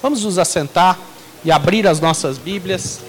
[0.00, 0.96] Vamos nos assentar
[1.44, 3.00] e abrir as nossas Bíblias.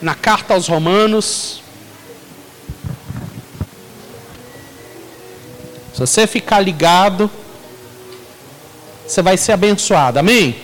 [0.00, 1.62] Na carta aos Romanos.
[5.92, 7.30] Se você ficar ligado,
[9.06, 10.18] você vai ser abençoado.
[10.18, 10.56] Amém?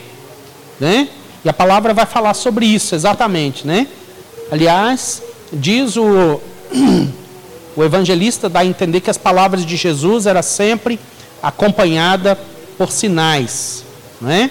[0.78, 1.08] Né?
[1.44, 3.86] E a palavra vai falar sobre isso, exatamente, né?
[4.50, 5.22] Aliás,
[5.52, 6.40] diz o,
[7.76, 10.98] o evangelista dá a entender que as palavras de Jesus era sempre
[11.42, 12.38] acompanhada
[12.76, 13.84] por sinais,
[14.20, 14.50] né?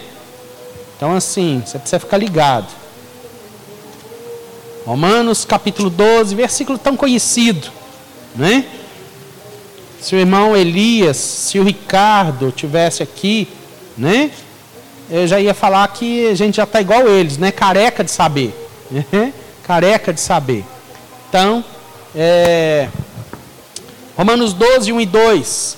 [0.96, 2.68] Então assim, você precisa ficar ligado.
[4.86, 7.70] Romanos capítulo 12, versículo tão conhecido,
[8.36, 8.66] né?
[10.02, 13.48] Se o irmão Elias, se o Ricardo tivesse aqui,
[13.98, 14.32] né?
[15.10, 17.52] Eu já ia falar que a gente já está igual eles, né?
[17.52, 18.54] Careca de saber.
[18.90, 19.06] Né?
[19.64, 20.64] Careca de saber.
[21.28, 21.64] Então,
[22.16, 22.88] é,
[24.20, 25.78] Romanos 12, 1 e 2.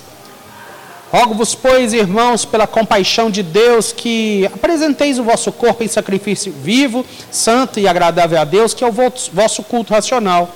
[1.12, 7.06] Rogo-vos, pois, irmãos, pela compaixão de Deus, que apresenteis o vosso corpo em sacrifício vivo,
[7.30, 10.50] santo e agradável a Deus, que é o vosso culto racional.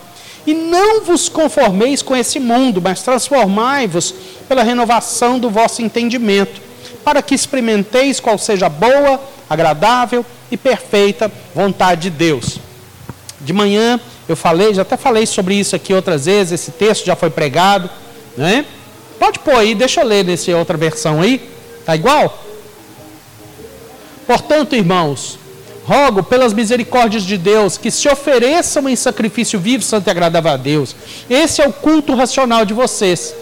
[0.45, 4.12] E não vos conformeis com esse mundo, mas transformai-vos
[4.48, 6.61] pela renovação do vosso entendimento,
[7.05, 12.59] para que experimenteis qual seja a boa, agradável e perfeita vontade de Deus.
[13.41, 17.14] De manhã eu falei, já até falei sobre isso aqui outras vezes, esse texto já
[17.14, 17.88] foi pregado,
[18.36, 18.64] né?
[19.19, 21.48] Pode pôr aí, deixa eu ler nessa outra versão aí.
[21.84, 22.42] Tá igual?
[24.27, 25.38] Portanto, irmãos,
[25.84, 30.56] rogo pelas misericórdias de Deus que se ofereçam em sacrifício vivo, santo e agradável a
[30.56, 30.97] Deus.
[31.30, 33.32] Esse é o culto racional de vocês.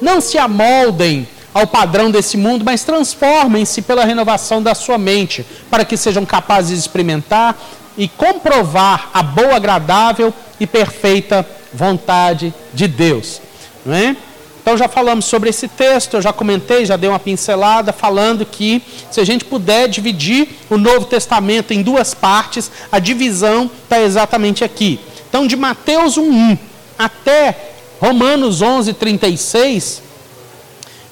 [0.00, 5.84] Não se amoldem ao padrão desse mundo, mas transformem-se pela renovação da sua mente, para
[5.84, 7.56] que sejam capazes de experimentar
[7.96, 13.40] e comprovar a boa, agradável e perfeita vontade de Deus.
[13.84, 14.16] Não é?
[14.64, 18.82] Então já falamos sobre esse texto, eu já comentei, já dei uma pincelada, falando que
[19.10, 24.64] se a gente puder dividir o Novo Testamento em duas partes, a divisão está exatamente
[24.64, 24.98] aqui.
[25.28, 26.58] Então de Mateus 1.1
[26.98, 30.00] até Romanos 11.36,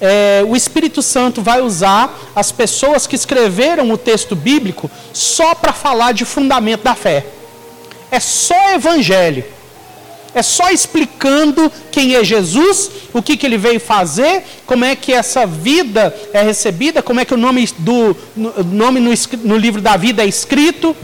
[0.05, 5.73] é, o Espírito Santo vai usar as pessoas que escreveram o texto bíblico só para
[5.73, 7.25] falar de fundamento da fé.
[8.11, 9.45] É só evangelho.
[10.35, 15.13] É só explicando quem é Jesus, o que, que ele veio fazer, como é que
[15.13, 19.13] essa vida é recebida, como é que o nome, do, nome no,
[19.45, 20.97] no livro da vida é escrito.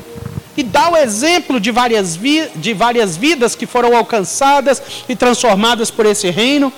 [0.57, 5.89] E dá o exemplo de várias, vi, de várias vidas que foram alcançadas e transformadas
[5.89, 6.73] por esse reino,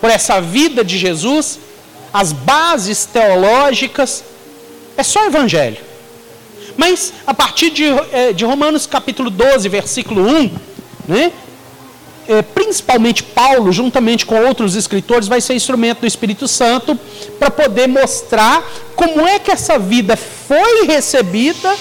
[0.00, 1.58] por essa vida de Jesus,
[2.12, 4.24] as bases teológicas.
[4.96, 5.78] É só evangelho.
[6.76, 10.50] Mas a partir de, eh, de Romanos capítulo 12, versículo 1,
[11.08, 11.32] né?
[12.28, 16.94] É, principalmente Paulo, juntamente com outros escritores, vai ser instrumento do Espírito Santo
[17.38, 18.62] para poder mostrar
[18.94, 21.74] como é que essa vida foi recebida,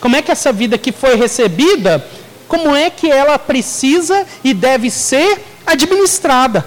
[0.00, 2.04] como é que essa vida que foi recebida,
[2.48, 6.66] como é que ela precisa e deve ser administrada.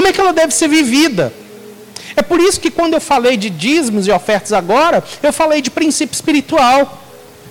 [0.00, 1.30] Como é que ela deve ser vivida?
[2.16, 5.70] É por isso que quando eu falei de dízimos e ofertas agora, eu falei de
[5.70, 7.02] princípio espiritual.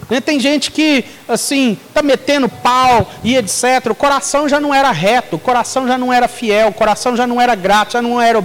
[0.10, 0.20] Né?
[0.20, 3.92] Tem gente que, assim, está metendo pau e etc.
[3.92, 7.28] O coração já não era reto, o coração já não era fiel, o coração já
[7.28, 8.40] não era grato, já não era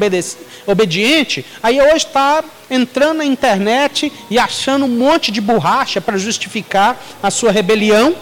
[0.66, 1.46] obediente.
[1.62, 7.30] Aí hoje está entrando na internet e achando um monte de borracha para justificar a
[7.30, 8.14] sua rebelião,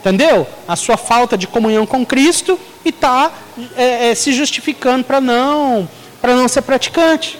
[0.00, 0.46] entendeu?
[0.66, 3.30] A sua falta de comunhão com Cristo e está
[3.76, 5.88] é, é, se justificando para não,
[6.20, 7.38] para não ser praticante.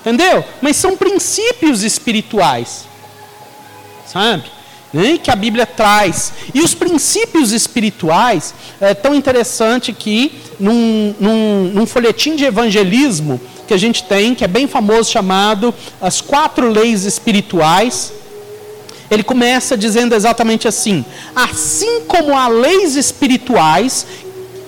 [0.00, 0.44] Entendeu?
[0.62, 2.88] Mas são princípios espirituais
[4.08, 4.44] sabe?
[5.22, 6.32] Que a Bíblia traz.
[6.54, 13.74] E os princípios espirituais, é tão interessante que num, num, num folhetim de evangelismo que
[13.74, 18.14] a gente tem, que é bem famoso, chamado As Quatro Leis Espirituais,
[19.10, 21.04] ele começa dizendo exatamente assim:
[21.34, 24.06] assim como há leis espirituais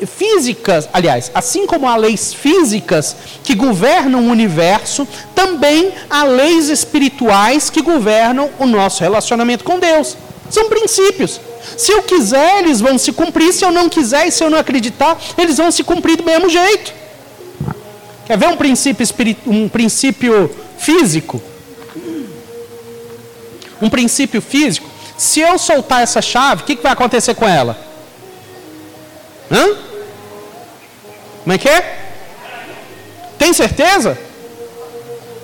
[0.06, 7.69] físicas, aliás, assim como há leis físicas que governam o universo, também há leis espirituais
[7.69, 10.16] que governam o nosso relacionamento com Deus.
[10.48, 11.41] São princípios.
[11.77, 13.53] Se eu quiser, eles vão se cumprir.
[13.53, 16.48] Se eu não quiser e se eu não acreditar, eles vão se cumprir do mesmo
[16.48, 16.92] jeito.
[18.27, 19.07] Quer ver um princípio,
[19.47, 21.41] um princípio físico?
[23.80, 24.88] Um princípio físico.
[25.16, 27.77] Se eu soltar essa chave, o que, que vai acontecer com ela?
[29.50, 29.77] Hã?
[31.42, 31.98] Como é que é?
[33.38, 34.18] Tem certeza?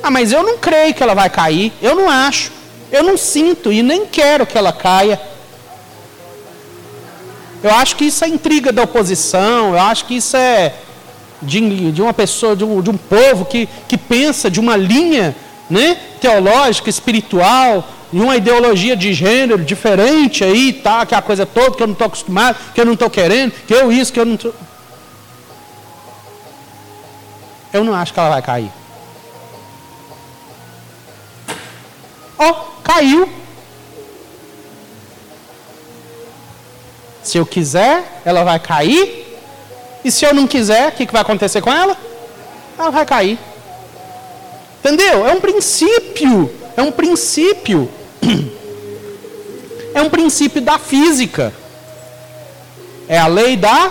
[0.02, 1.72] Ah, mas eu não creio que ela vai cair.
[1.82, 2.52] Eu não acho.
[2.92, 5.20] Eu não sinto e nem quero que ela caia.
[7.62, 9.72] Eu acho que isso é intriga da oposição.
[9.72, 10.74] Eu acho que isso é,
[11.42, 15.34] de, de uma pessoa, de um, de um povo que, que pensa de uma linha
[15.68, 21.44] né, teológica, espiritual, e uma ideologia de gênero diferente aí, tá, que é a coisa
[21.44, 24.20] toda, que eu não estou acostumado, que eu não estou querendo, que eu isso, que
[24.20, 24.54] eu não estou.
[27.72, 28.70] Eu não acho que ela vai cair.
[32.38, 33.28] Ó, oh, caiu.
[37.22, 39.26] Se eu quiser, ela vai cair.
[40.04, 41.96] E se eu não quiser, o que, que vai acontecer com ela?
[42.78, 43.38] Ela vai cair.
[44.78, 45.26] Entendeu?
[45.26, 46.65] É um princípio.
[46.76, 47.88] É um princípio.
[49.94, 51.54] É um princípio da física.
[53.08, 53.90] É a lei da.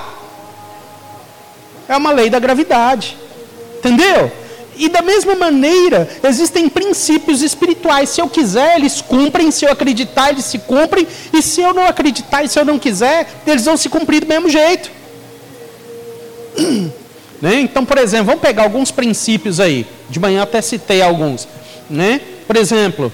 [1.89, 3.17] É uma lei da gravidade.
[3.79, 4.31] Entendeu?
[4.77, 8.09] E da mesma maneira, existem princípios espirituais.
[8.09, 9.49] Se eu quiser, eles cumprem.
[9.49, 11.07] Se eu acreditar, eles se cumprem.
[11.33, 14.27] E se eu não acreditar e se eu não quiser, eles vão se cumprir do
[14.27, 14.91] mesmo jeito.
[17.41, 17.59] Né?
[17.59, 19.85] Então, por exemplo, vamos pegar alguns princípios aí.
[20.09, 21.45] De manhã até citei alguns.
[21.89, 22.21] Né?
[22.47, 23.11] Por exemplo,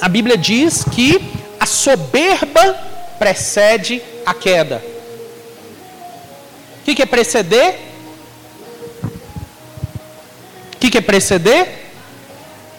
[0.00, 1.20] a Bíblia diz que
[1.58, 2.74] a soberba
[3.18, 4.82] precede a queda.
[6.80, 7.78] O que, que é preceder?
[10.74, 11.68] O que, que é preceder?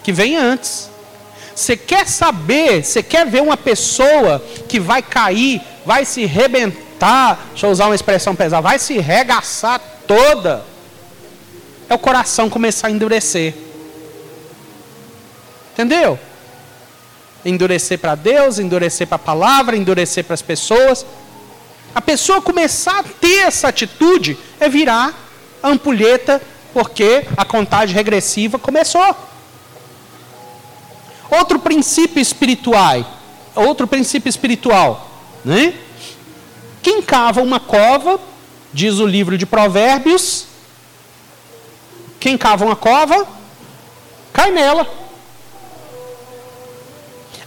[0.04, 0.90] Que vem antes.
[1.56, 7.66] Você quer saber, você quer ver uma pessoa que vai cair, vai se rebentar deixa
[7.66, 10.64] eu usar uma expressão pesada, vai se regaçar toda,
[11.90, 13.54] é o coração começar a endurecer.
[15.78, 16.18] Entendeu?
[17.46, 21.06] Endurecer para Deus, endurecer para a palavra, endurecer para as pessoas.
[21.94, 25.14] A pessoa começar a ter essa atitude é virar
[25.62, 26.42] a ampulheta,
[26.74, 29.16] porque a contagem regressiva começou.
[31.30, 33.06] Outro princípio espiritual,
[33.54, 35.12] outro princípio espiritual,
[35.46, 35.76] né?
[36.82, 38.20] Quem cava uma cova,
[38.74, 40.48] diz o livro de Provérbios,
[42.20, 43.28] quem cava uma cova,
[44.34, 45.06] cai nela.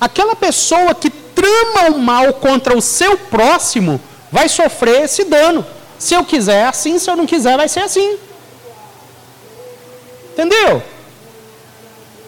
[0.01, 4.01] Aquela pessoa que trama o mal contra o seu próximo
[4.33, 5.65] vai sofrer esse dano.
[5.99, 8.19] Se eu quiser assim, se eu não quiser vai ser assim.
[10.33, 10.83] Entendeu?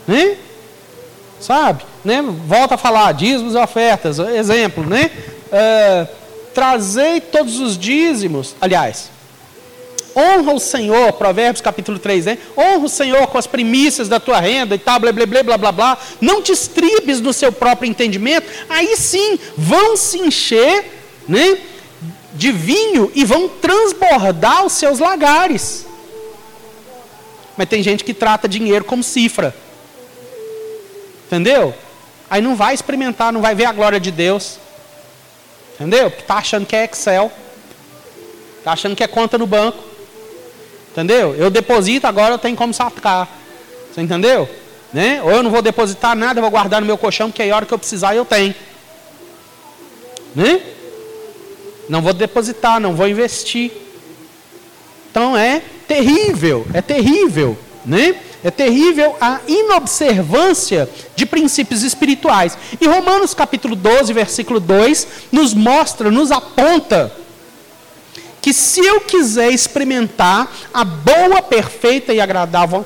[0.07, 0.37] Né?
[1.41, 1.85] Sabe?
[2.05, 2.23] Né?
[2.47, 5.11] Volta a falar, dízimos e ofertas, exemplo, né?
[5.47, 6.09] Uh,
[6.53, 9.12] trazei todos os dízimos, aliás,
[10.17, 12.39] honra o Senhor, Provérbios capítulo 3, né?
[12.57, 15.59] Honra o Senhor com as primícias da tua renda e tal, blá, blá, blá, blá,
[15.59, 15.99] blá, blá.
[16.21, 18.51] Não te estribes no seu próprio entendimento.
[18.69, 20.85] Aí sim, vão se encher,
[21.29, 21.59] né?
[22.35, 25.87] De vinho e vão transbordar os seus lagares.
[27.57, 29.55] Mas tem gente que trata dinheiro como cifra.
[31.27, 31.75] Entendeu?
[32.29, 34.59] Aí não vai experimentar, não vai ver a glória de Deus.
[35.75, 36.09] Entendeu?
[36.09, 37.31] Está achando que é Excel.
[38.59, 39.92] Está achando que é conta no banco.
[40.93, 41.35] Entendeu?
[41.35, 43.27] Eu deposito, agora eu tenho como sacar.
[43.93, 44.49] Você entendeu?
[44.93, 45.23] Né?
[45.23, 47.57] Ou eu não vou depositar nada, eu vou guardar no meu colchão, porque aí a
[47.57, 48.55] hora que eu precisar eu tenho.
[50.35, 50.61] Né?
[51.89, 53.73] Não vou depositar, não vou investir.
[55.11, 58.15] Então é terrível, é terrível, né?
[58.45, 62.59] É terrível a inobservância de princípios espirituais.
[62.81, 67.13] E Romanos capítulo 12, versículo 2, nos mostra, nos aponta
[68.43, 72.85] que se eu quiser experimentar a boa, perfeita e agradável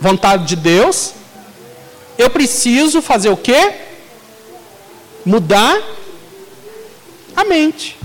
[0.00, 1.12] vontade de Deus,
[2.16, 3.72] eu preciso fazer o quê?
[5.26, 5.76] Mudar
[7.36, 7.98] a mente.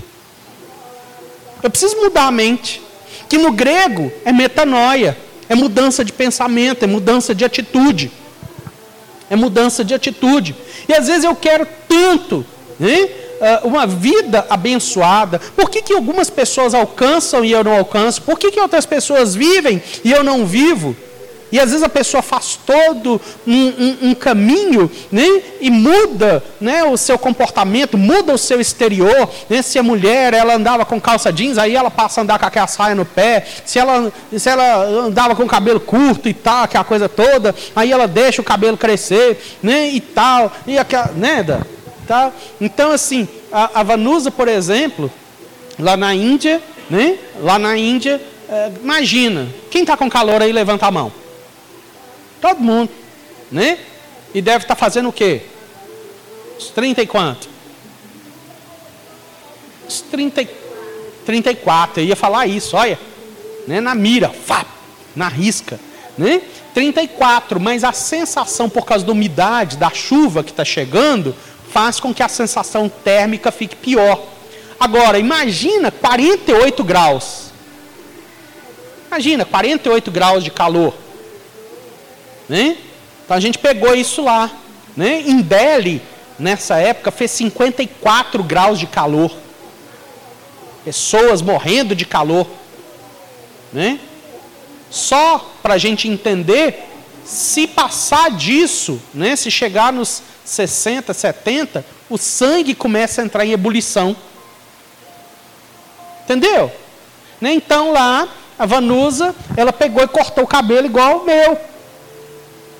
[1.62, 2.82] Eu preciso mudar a mente,
[3.28, 5.16] que no grego é metanoia.
[5.48, 8.10] É mudança de pensamento, é mudança de atitude.
[9.30, 10.56] É mudança de atitude.
[10.88, 12.44] E às vezes eu quero tanto
[12.78, 13.08] né,
[13.40, 15.40] ah, uma vida abençoada.
[15.54, 18.22] Por que, que algumas pessoas alcançam e eu não alcanço?
[18.22, 20.96] Por que, que outras pessoas vivem e eu não vivo?
[21.50, 26.82] E às vezes a pessoa faz todo um, um, um, caminho né, e muda né,
[26.82, 29.28] o seu comportamento, muda o seu exterior.
[29.48, 29.62] Né?
[29.62, 32.66] Se a mulher ela andava com calça jeans, aí ela passa a andar com aquela
[32.66, 33.46] saia no pé.
[33.64, 38.08] Se ela, se ela andava com cabelo curto e tal, aquela coisa toda, aí ela
[38.08, 40.52] deixa o cabelo crescer né, e tal.
[40.66, 41.44] E aquela, né,
[42.06, 42.32] tá?
[42.60, 45.10] Então, assim, a, a Vanusa, por exemplo,
[45.78, 50.86] lá na Índia, né, lá na Índia, é, imagina, quem está com calor aí, levanta
[50.86, 51.12] a mão.
[52.40, 52.90] Todo mundo,
[53.50, 53.78] né?
[54.34, 55.42] E deve estar tá fazendo o quê?
[56.58, 57.48] Os 30 e quanto?
[59.88, 60.46] Os 30,
[61.24, 62.98] 34, eu ia falar isso, olha.
[63.66, 63.80] Né?
[63.80, 64.32] Na mira,
[65.14, 65.80] na risca.
[66.16, 66.40] Né?
[66.72, 71.34] 34, mas a sensação por causa da umidade, da chuva que está chegando,
[71.76, 74.18] faz com que a sensação térmica fique pior.
[74.80, 77.50] Agora, imagina 48 graus.
[79.08, 80.94] Imagina, 48 graus de calor.
[82.48, 82.78] Né?
[83.22, 84.50] Então a gente pegou isso lá.
[84.96, 85.20] Né?
[85.26, 86.00] Em Delhi,
[86.38, 89.30] nessa época, fez 54 graus de calor.
[90.82, 92.46] Pessoas morrendo de calor.
[93.70, 94.00] Né?
[94.88, 96.88] Só para a gente entender,
[97.26, 103.52] se passar disso, né, se chegar nos 60, 70, o sangue começa a entrar em
[103.52, 104.16] ebulição.
[106.24, 106.70] Entendeu?
[107.40, 107.52] Né?
[107.52, 108.28] Então lá,
[108.58, 111.58] a Vanusa, ela pegou e cortou o cabelo igual o meu.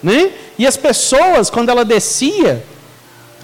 [0.02, 0.32] Né?
[0.58, 2.64] E as pessoas, quando ela descia,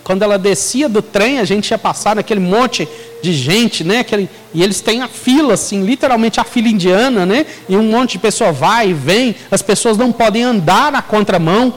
[0.05, 2.89] quando ela descia do trem, a gente ia passar naquele monte
[3.23, 4.01] de gente, né?
[4.01, 7.47] Aquele, e eles têm a fila, assim, literalmente a fila indiana, né?
[7.69, 11.73] E um monte de pessoa vai e vem, as pessoas não podem andar na contramão,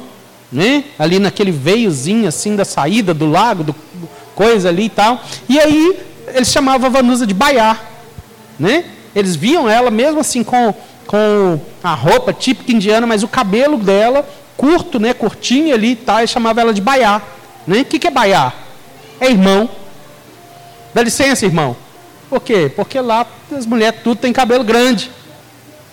[0.51, 0.86] né?
[0.98, 3.75] Ali naquele veiozinho, assim, da saída do lago, do,
[4.34, 5.22] coisa ali e tal.
[5.48, 6.00] E aí,
[6.34, 7.79] eles chamavam a Vanusa de Baiá,
[8.60, 8.86] né?
[9.15, 10.74] Eles viam ela mesmo assim com,
[11.05, 14.27] com a roupa típica indiana, mas o cabelo dela
[14.58, 15.13] curto, né?
[15.13, 17.22] Curtinho ali e tal, e chamava ela de Baiá.
[17.67, 17.81] Né?
[17.81, 18.53] O que, que é Baiá?
[19.19, 19.69] É irmão.
[20.93, 21.75] Dá licença, irmão.
[22.29, 22.72] Por quê?
[22.75, 25.12] Porque lá as mulheres tudo têm cabelo grande.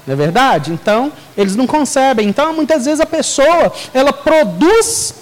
[0.07, 0.73] Não é verdade?
[0.73, 2.29] Então, eles não concebem.
[2.29, 5.15] Então, muitas vezes a pessoa, ela produz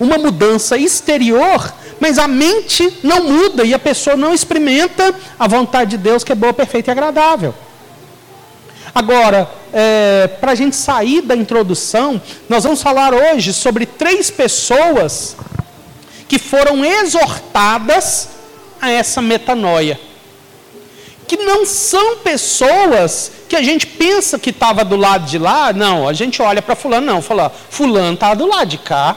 [0.00, 5.92] uma mudança exterior, mas a mente não muda e a pessoa não experimenta a vontade
[5.92, 7.54] de Deus que é boa, perfeita e agradável.
[8.94, 15.34] Agora, é, para a gente sair da introdução, nós vamos falar hoje sobre três pessoas
[16.28, 18.28] que foram exortadas
[18.80, 19.98] a essa metanoia.
[21.26, 26.06] Que não são pessoas que a gente pensa que estava do lado de lá, não,
[26.06, 29.16] a gente olha para fulano, não, fala, fulano está do lado de cá.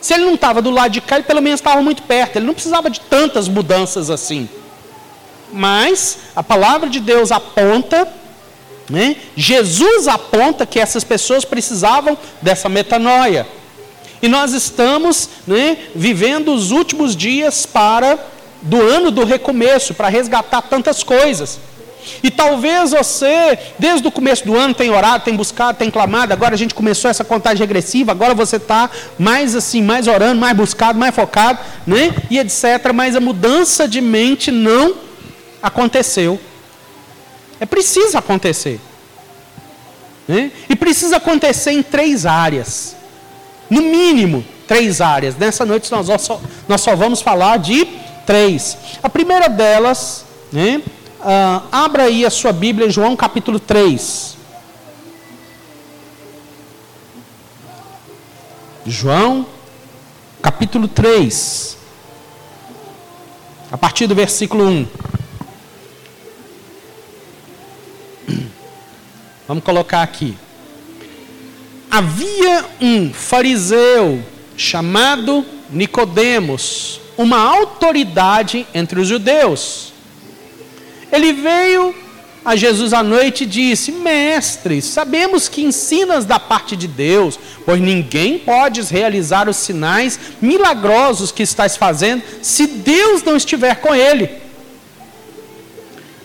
[0.00, 2.46] Se ele não estava do lado de cá, ele pelo menos estava muito perto, ele
[2.46, 4.48] não precisava de tantas mudanças assim.
[5.52, 8.08] Mas a palavra de Deus aponta
[8.88, 9.16] né?
[9.36, 13.46] Jesus aponta que essas pessoas precisavam dessa metanoia.
[14.20, 18.18] E nós estamos né, vivendo os últimos dias para
[18.60, 21.60] do ano do recomeço, para resgatar tantas coisas.
[22.22, 26.54] E talvez você, desde o começo do ano, tenha orado, tem buscado, tem clamado, agora
[26.54, 30.98] a gente começou essa contagem regressiva, agora você está mais assim, mais orando, mais buscado,
[30.98, 32.14] mais focado, né?
[32.30, 32.92] E etc.
[32.94, 34.94] Mas a mudança de mente não
[35.62, 36.40] aconteceu.
[37.60, 38.80] É preciso acontecer.
[40.26, 40.52] Né?
[40.68, 42.94] E precisa acontecer em três áreas.
[43.70, 45.36] No mínimo, três áreas.
[45.36, 47.86] Nessa noite nós só, nós só vamos falar de
[48.26, 48.76] três.
[49.02, 50.82] A primeira delas, né?
[51.20, 54.36] Uh, abra aí a sua Bíblia, João capítulo 3.
[58.86, 59.46] João
[60.40, 61.76] capítulo 3.
[63.72, 64.86] A partir do versículo 1.
[69.48, 70.36] Vamos colocar aqui.
[71.90, 74.22] Havia um fariseu
[74.58, 79.94] chamado Nicodemos, uma autoridade entre os judeus.
[81.10, 81.94] Ele veio
[82.44, 87.80] a Jesus à noite e disse: Mestre, sabemos que ensinas da parte de Deus, pois
[87.80, 94.28] ninguém pode realizar os sinais milagrosos que estás fazendo se Deus não estiver com ele.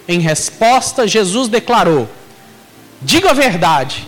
[0.10, 2.10] Em resposta, Jesus declarou:
[3.04, 4.08] Diga a verdade.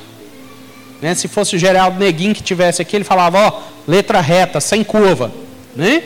[1.02, 1.14] Né?
[1.14, 5.32] Se fosse o Geraldo Neguinho que tivesse aqui, ele falava, ó, letra reta, sem curva.
[5.76, 6.04] Né?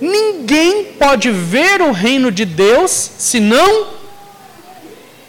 [0.00, 3.88] Ninguém pode ver o reino de Deus se não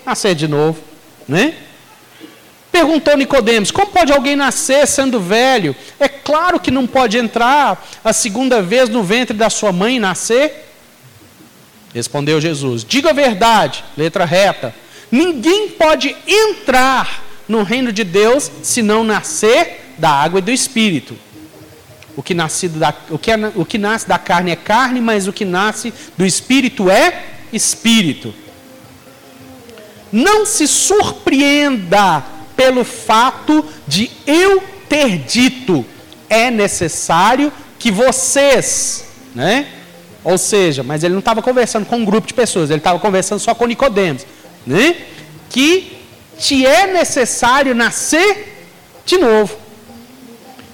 [0.06, 0.80] nascer de novo.
[1.28, 1.56] Né?
[2.72, 5.76] Perguntou Nicodemos: Como pode alguém nascer sendo velho?
[6.00, 10.00] É claro que não pode entrar a segunda vez no ventre da sua mãe e
[10.00, 10.70] nascer.
[11.94, 14.74] Respondeu Jesus: Diga a verdade, letra reta.
[15.12, 21.18] Ninguém pode entrar no reino de Deus se não nascer da água e do espírito.
[22.16, 25.28] O que, nascido da, o, que é, o que nasce da carne é carne, mas
[25.28, 28.34] o que nasce do espírito é espírito.
[30.12, 32.24] Não se surpreenda
[32.56, 35.86] pelo fato de eu ter dito,
[36.30, 39.68] é necessário que vocês, né?
[40.24, 43.40] Ou seja, mas ele não estava conversando com um grupo de pessoas, ele estava conversando
[43.40, 44.26] só com Nicodemos
[44.66, 44.96] né?
[45.50, 45.98] que
[46.38, 48.66] te é necessário nascer
[49.06, 49.56] de novo.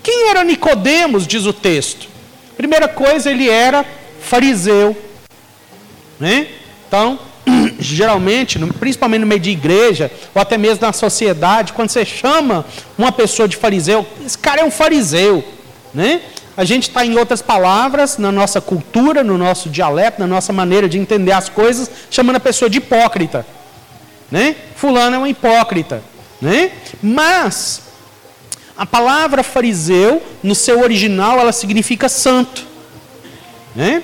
[0.02, 2.08] Quem era Nicodemos, diz o texto?
[2.56, 3.86] Primeira coisa, ele era
[4.22, 4.96] fariseu.
[6.20, 6.48] Né?
[6.88, 7.20] Então,
[7.80, 12.66] geralmente, principalmente no meio de igreja, ou até mesmo na sociedade, quando você chama
[12.98, 15.44] uma pessoa de fariseu, esse cara é um fariseu.
[15.94, 16.22] Né?
[16.56, 20.88] A gente está, em outras palavras, na nossa cultura, no nosso dialeto, na nossa maneira
[20.88, 23.46] de entender as coisas, chamando a pessoa de hipócrita.
[24.32, 24.56] Né?
[24.76, 26.04] Fulano é um hipócrita,
[26.42, 26.72] né?
[27.02, 27.82] Mas
[28.78, 32.64] a palavra fariseu, no seu original, ela significa santo,
[33.76, 34.04] né?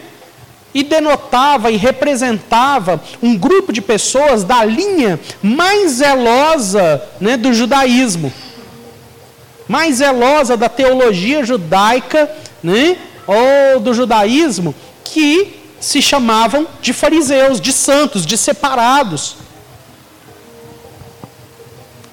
[0.73, 8.33] E denotava e representava um grupo de pessoas da linha mais zelosa né, do judaísmo,
[9.67, 12.27] mais zelosa da teologia judaica,
[12.63, 19.35] né, ou do judaísmo, que se chamavam de fariseus, de santos, de separados.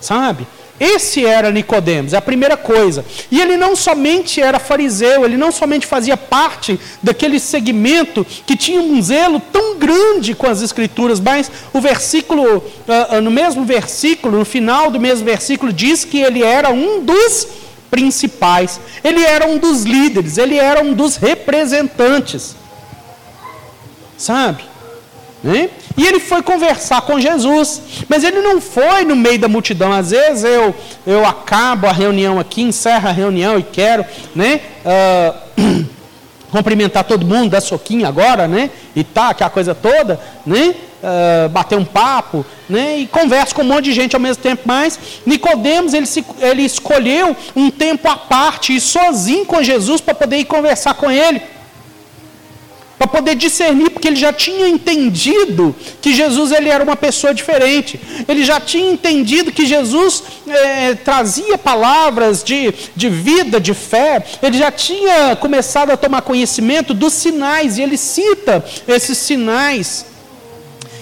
[0.01, 0.47] Sabe?
[0.81, 3.05] Esse era Nicodemos, é a primeira coisa.
[3.31, 8.81] E ele não somente era fariseu, ele não somente fazia parte daquele segmento que tinha
[8.81, 14.45] um zelo tão grande com as escrituras, mas o versículo, uh, no mesmo versículo, no
[14.47, 17.47] final do mesmo versículo, diz que ele era um dos
[17.91, 22.57] principais, ele era um dos líderes, ele era um dos representantes.
[24.17, 24.70] Sabe?
[25.43, 25.71] Né?
[25.97, 29.91] E ele foi conversar com Jesus, mas ele não foi no meio da multidão.
[29.91, 30.75] Às vezes eu,
[31.07, 34.05] eu acabo a reunião aqui, encerro a reunião e quero
[34.35, 35.87] né, uh,
[36.53, 38.71] cumprimentar todo mundo, dar soquinho agora, né?
[38.95, 40.75] E tá, aquela coisa toda, né?
[41.03, 42.99] Uh, bater um papo, né?
[42.99, 44.63] E converso com um monte de gente ao mesmo tempo.
[44.67, 50.15] Mas Nicodemos ele, se, ele escolheu um tempo à parte e sozinho com Jesus para
[50.15, 51.41] poder ir conversar com ele
[53.01, 57.99] para poder discernir, porque ele já tinha entendido que Jesus ele era uma pessoa diferente.
[58.29, 64.23] Ele já tinha entendido que Jesus é, trazia palavras de, de vida, de fé.
[64.43, 70.05] Ele já tinha começado a tomar conhecimento dos sinais, e ele cita esses sinais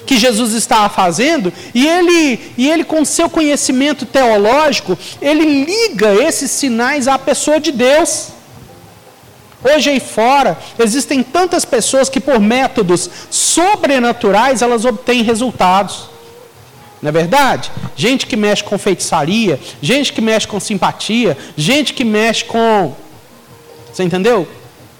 [0.06, 6.52] que Jesus estava fazendo, e ele, e ele com seu conhecimento teológico, ele liga esses
[6.52, 8.37] sinais à pessoa de Deus.
[9.62, 16.08] Hoje aí fora, existem tantas pessoas que por métodos sobrenaturais elas obtêm resultados.
[17.02, 17.70] Não é verdade?
[17.96, 22.94] Gente que mexe com feitiçaria, gente que mexe com simpatia, gente que mexe com.
[23.92, 24.46] Você entendeu?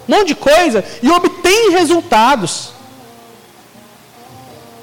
[0.09, 2.73] Um monte de coisa e obtém resultados.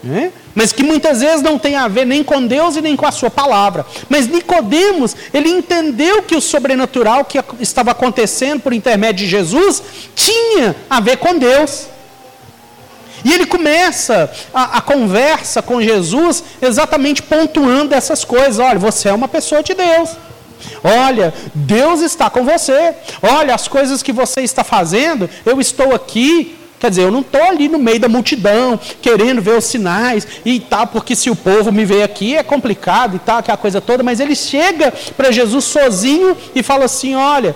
[0.07, 0.31] É?
[0.55, 3.11] mas que muitas vezes não tem a ver nem com Deus e nem com a
[3.11, 3.85] sua palavra.
[4.07, 9.83] Mas Nicodemos, ele entendeu que o sobrenatural que estava acontecendo por intermédio de Jesus
[10.15, 11.87] tinha a ver com Deus.
[13.23, 18.59] E ele começa a, a, conversa com Jesus exatamente pontuando essas coisas.
[18.59, 20.11] Olha, você é uma pessoa de Deus.
[20.83, 22.93] Olha, Deus está com você.
[23.21, 27.41] Olha, as coisas que você está fazendo, eu estou aqui Quer dizer, eu não estou
[27.41, 31.71] ali no meio da multidão, querendo ver os sinais e tal, porque se o povo
[31.71, 35.63] me vê aqui é complicado e tal, aquela coisa toda, mas ele chega para Jesus
[35.65, 37.55] sozinho e fala assim: olha,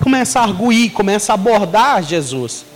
[0.00, 2.66] começa a arguir, começa a abordar Jesus.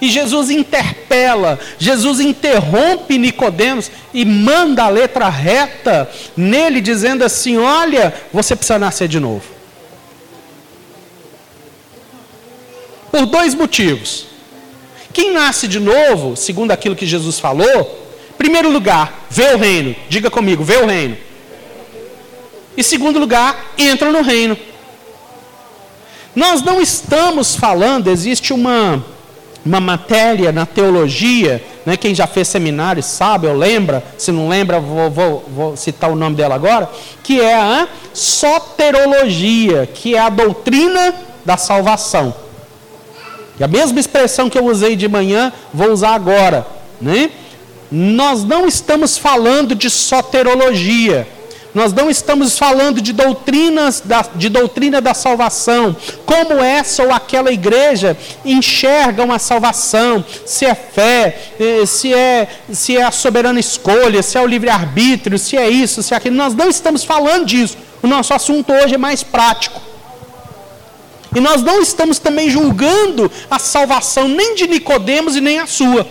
[0.00, 8.14] E Jesus interpela, Jesus interrompe Nicodemos e manda a letra reta nele, dizendo assim: olha,
[8.32, 9.55] você precisa nascer de novo.
[13.16, 14.26] Por dois motivos.
[15.10, 19.96] Quem nasce de novo, segundo aquilo que Jesus falou, primeiro lugar, vê o reino.
[20.06, 21.16] Diga comigo, vê o reino.
[22.76, 24.54] E segundo lugar, entra no reino.
[26.34, 29.02] Nós não estamos falando, existe uma,
[29.64, 34.78] uma matéria na teologia, né, quem já fez seminário sabe, ou lembra, se não lembra,
[34.78, 36.90] vou, vou, vou citar o nome dela agora,
[37.22, 41.14] que é a soterologia, que é a doutrina
[41.46, 42.44] da salvação.
[43.58, 46.66] E a mesma expressão que eu usei de manhã, vou usar agora.
[47.00, 47.30] Né?
[47.90, 51.26] Nós não estamos falando de soterologia.
[51.76, 57.52] Nós não estamos falando de doutrinas da, de doutrina da salvação, como essa ou aquela
[57.52, 58.16] igreja
[58.46, 64.38] enxergam a salvação, se é fé, eh, se é, se é a soberana escolha, se
[64.38, 66.34] é o livre-arbítrio, se é isso, se é aquilo.
[66.34, 67.76] Nós não estamos falando disso.
[68.02, 69.78] O nosso assunto hoje é mais prático.
[71.36, 76.08] E nós não estamos também julgando a salvação nem de Nicodemos e nem a sua.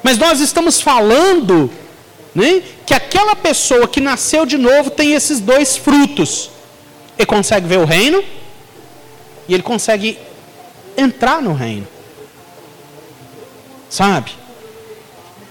[0.00, 1.68] Mas nós estamos falando
[2.32, 6.52] né, que aquela pessoa que nasceu de novo tem esses dois frutos.
[7.18, 8.22] Ele consegue ver o reino
[9.48, 10.16] e ele consegue
[10.96, 11.88] entrar no reino.
[13.90, 14.36] Sabe?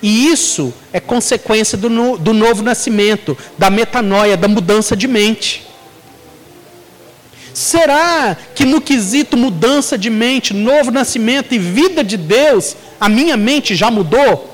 [0.02, 5.63] E isso é consequência do, no, do novo nascimento, da metanoia, da mudança de mente.
[7.54, 13.38] Será que no quesito mudança de mente, novo nascimento e vida de Deus, a minha
[13.38, 14.50] mente já mudou?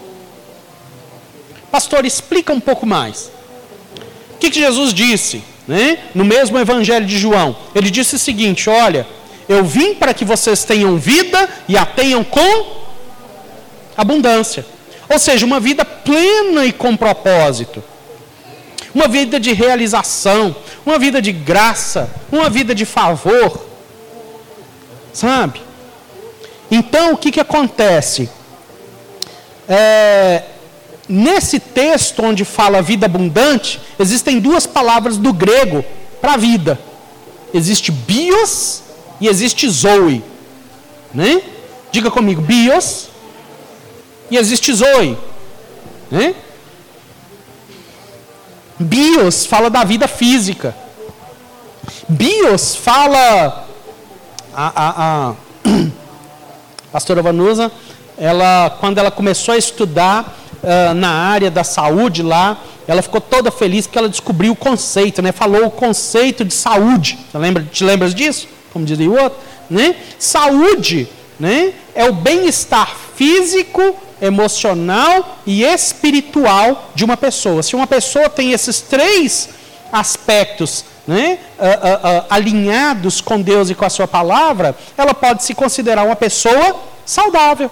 [1.72, 3.32] Pastor, explica um pouco mais.
[4.34, 5.44] O que, que Jesus disse?
[5.68, 6.00] Né?
[6.14, 9.08] No mesmo Evangelho de João, ele disse o seguinte: Olha,
[9.48, 12.80] eu vim para que vocês tenham vida e a tenham com
[13.96, 14.66] abundância.
[15.10, 17.84] Ou seja, uma vida plena e com propósito.
[18.94, 23.66] Uma vida de realização, uma vida de graça, uma vida de favor.
[25.14, 25.62] Sabe?
[26.72, 28.30] Então, o que, que acontece?
[29.68, 30.44] É,
[31.08, 35.84] nesse texto onde fala vida abundante, existem duas palavras do grego
[36.22, 36.80] para vida.
[37.54, 38.84] Existe bios
[39.20, 40.24] e existe zoe.
[41.14, 41.42] Né?
[41.92, 43.10] Diga comigo, bios
[44.30, 45.18] e existe zoe.
[46.12, 46.36] Né?
[48.80, 50.74] Bios fala da vida física.
[52.08, 53.68] Bios fala.
[54.54, 55.36] A, a, a
[56.92, 57.72] pastora Vanusa,
[58.18, 63.52] ela, quando ela começou a estudar uh, na área da saúde lá, ela ficou toda
[63.52, 65.32] feliz porque ela descobriu o conceito, né?
[65.32, 67.20] Falou o conceito de saúde.
[67.32, 68.48] Você lembra, te lembras disso?
[68.72, 69.38] Como dizia o outro,
[69.70, 69.96] né?
[70.18, 71.08] Saúde,
[71.40, 71.74] né?
[71.96, 77.64] É o bem-estar físico, emocional e espiritual de uma pessoa.
[77.64, 79.50] Se uma pessoa tem esses três
[79.92, 85.44] aspectos né, uh, uh, uh, alinhados com Deus e com a Sua palavra, ela pode
[85.44, 86.76] se considerar uma pessoa
[87.06, 87.72] saudável.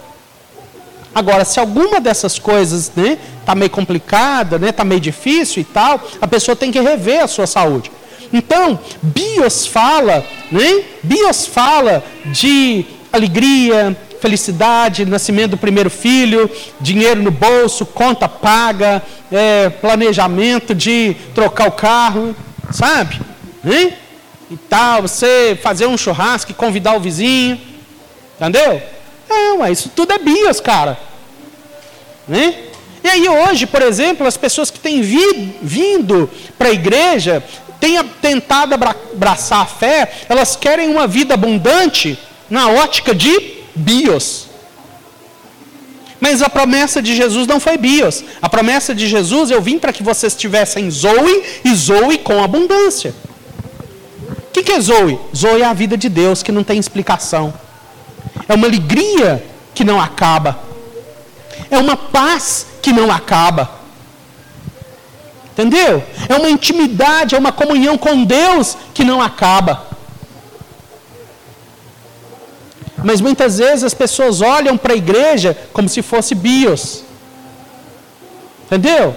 [1.13, 6.01] Agora, se alguma dessas coisas né, tá meio complicada, né, está meio difícil e tal,
[6.21, 7.91] a pessoa tem que rever a sua saúde.
[8.32, 17.32] Então, Bios fala, né, Bios fala de alegria, felicidade, nascimento do primeiro filho, dinheiro no
[17.32, 22.36] bolso, conta paga, é, planejamento de trocar o carro,
[22.72, 23.22] sabe?
[23.65, 23.93] Hein?
[24.50, 27.60] E tal, você fazer um churrasco e convidar o vizinho,
[28.36, 28.82] entendeu?
[29.30, 30.98] É, isso tudo é bios, cara.
[32.28, 32.56] Né?
[33.04, 37.43] E aí hoje, por exemplo, as pessoas que têm vi, vindo para a igreja,
[37.80, 42.17] têm tentado abraçar a fé, elas querem uma vida abundante
[42.50, 44.48] na ótica de bios.
[46.20, 48.24] Mas a promessa de Jesus não foi bios.
[48.42, 53.14] A promessa de Jesus, eu vim para que vocês tivessem zoe e zoe com abundância.
[54.30, 55.20] O que, que é zoe?
[55.36, 57.54] Zoe é a vida de Deus que não tem explicação.
[58.50, 59.44] É uma alegria
[59.76, 60.60] que não acaba.
[61.70, 63.78] É uma paz que não acaba.
[65.52, 66.04] Entendeu?
[66.30, 69.87] É uma intimidade, é uma comunhão com Deus que não acaba.
[73.08, 77.06] Mas muitas vezes as pessoas olham para a igreja como se fosse bios.
[78.65, 79.15] Entendeu?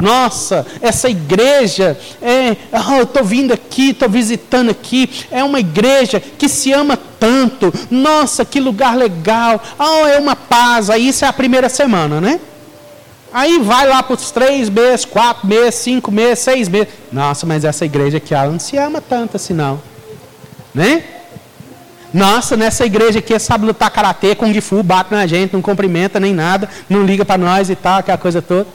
[0.00, 6.18] Nossa, essa igreja é, oh, eu estou vindo aqui, estou visitando aqui, é uma igreja
[6.18, 7.72] que se ama tanto.
[7.88, 9.62] Nossa, que lugar legal.
[9.78, 10.90] Oh, é uma paz.
[10.90, 12.40] Aí isso é a primeira semana, né?
[13.32, 16.88] Aí vai lá para os três meses, quatro meses, cinco meses, seis meses.
[17.12, 19.80] Nossa, mas essa igreja aqui, ela não se ama tanto assim, não.
[20.74, 21.19] Né?
[22.12, 26.34] Nossa, nessa igreja aqui sabe lutar karatê, kung fu, bate na gente, não cumprimenta nem
[26.34, 28.66] nada, não liga para nós e tal, aquela coisa toda.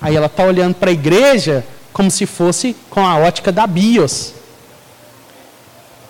[0.00, 4.34] Aí ela está olhando para a igreja como se fosse com a ótica da bios.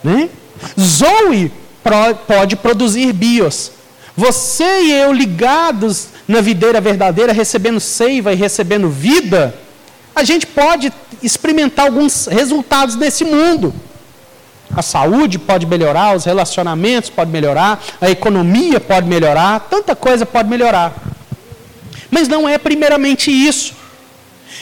[0.03, 0.29] Né?
[0.79, 1.53] Zoe
[2.27, 3.73] pode produzir bios.
[4.17, 9.55] Você e eu ligados na videira verdadeira, recebendo seiva e recebendo vida,
[10.15, 13.73] a gente pode experimentar alguns resultados nesse mundo.
[14.75, 20.49] A saúde pode melhorar, os relacionamentos podem melhorar, a economia pode melhorar, tanta coisa pode
[20.49, 20.95] melhorar.
[22.11, 23.81] Mas não é primeiramente isso.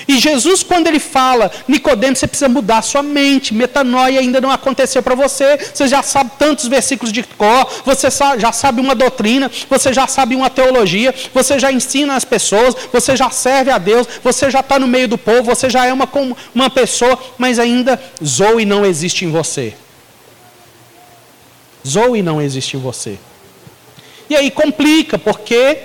[0.07, 5.03] E Jesus, quando ele fala, Nicodemos, você precisa mudar sua mente, metanoia ainda não aconteceu
[5.03, 9.93] para você, você já sabe tantos versículos de cor, você já sabe uma doutrina, você
[9.93, 14.51] já sabe uma teologia, você já ensina as pessoas, você já serve a Deus, você
[14.51, 16.09] já está no meio do povo, você já é uma,
[16.55, 19.75] uma pessoa, mas ainda Zoe não existe em você.
[21.87, 23.19] Zoe não existe em você.
[24.29, 25.79] E aí complica, porque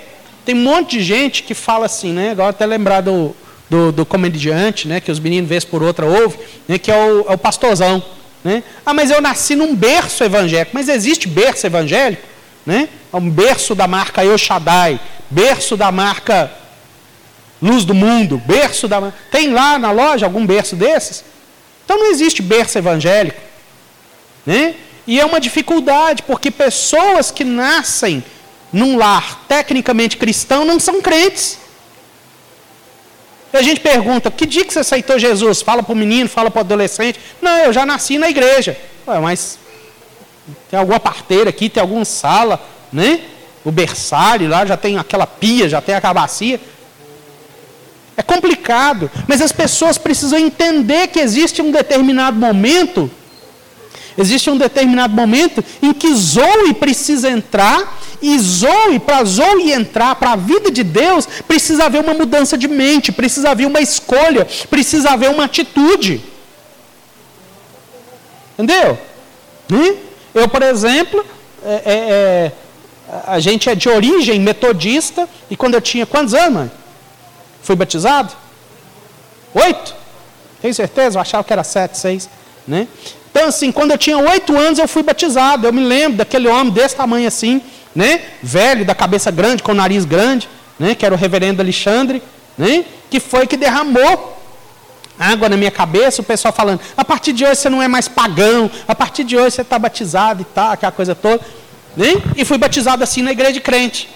[0.44, 2.32] tem um monte de gente que fala assim, né?
[2.32, 3.34] Agora até lembrar do,
[3.70, 5.00] do, do comediante, né?
[5.00, 6.78] Que os meninos vez por outra ouvem, né?
[6.78, 8.02] Que é o, é o pastorzão.
[8.44, 8.62] Né?
[8.84, 10.72] Ah, mas eu nasci num berço evangélico.
[10.74, 12.22] Mas existe berço evangélico?
[12.66, 12.90] Né?
[13.10, 16.52] É um berço da marca Eu Shaddai, berço da marca
[17.62, 19.12] Luz do Mundo, berço da.
[19.30, 21.24] Tem lá na loja algum berço desses?
[21.84, 23.40] Então não existe berço evangélico.
[24.44, 24.74] Né?
[25.06, 28.24] E é uma dificuldade, porque pessoas que nascem
[28.72, 31.58] num lar tecnicamente cristão não são crentes.
[33.52, 35.62] E a gente pergunta, que dia que você aceitou Jesus?
[35.62, 37.20] Fala para o menino, fala para o adolescente.
[37.40, 38.76] Não, eu já nasci na igreja.
[39.06, 39.58] Ué, mas
[40.68, 42.60] tem alguma parteira aqui, tem alguma sala,
[42.92, 43.20] né?
[43.64, 46.60] O berçário lá já tem aquela pia, já tem aquela bacia.
[48.16, 53.10] É complicado, mas as pessoas precisam entender que existe um determinado momento
[54.16, 60.32] Existe um determinado momento em que Zoe precisa entrar, e Zoe, para Zoe entrar para
[60.32, 65.10] a vida de Deus, precisa haver uma mudança de mente, precisa haver uma escolha, precisa
[65.10, 66.22] haver uma atitude.
[68.54, 68.96] Entendeu?
[70.34, 71.24] Eu, por exemplo,
[71.64, 72.52] é, é, é,
[73.26, 76.70] a gente é de origem metodista, e quando eu tinha quantos anos, mãe?
[77.62, 78.32] Fui batizado?
[79.54, 79.94] Oito?
[80.60, 81.18] Tenho certeza?
[81.18, 82.28] Eu achava que era sete, seis.
[82.66, 82.86] Né?
[83.34, 85.66] Então, assim, quando eu tinha oito anos, eu fui batizado.
[85.66, 87.60] Eu me lembro daquele homem desse tamanho assim,
[87.92, 88.20] né?
[88.40, 90.94] Velho, da cabeça grande, com o nariz grande, né?
[90.94, 92.22] Que era o reverendo Alexandre,
[92.56, 92.84] né?
[93.10, 94.38] Que foi que derramou
[95.18, 98.06] água na minha cabeça, o pessoal falando, a partir de hoje você não é mais
[98.06, 101.40] pagão, a partir de hoje você está batizado e tal, aquela coisa toda.
[101.96, 102.14] Né?
[102.36, 104.08] E fui batizado assim na igreja de crente.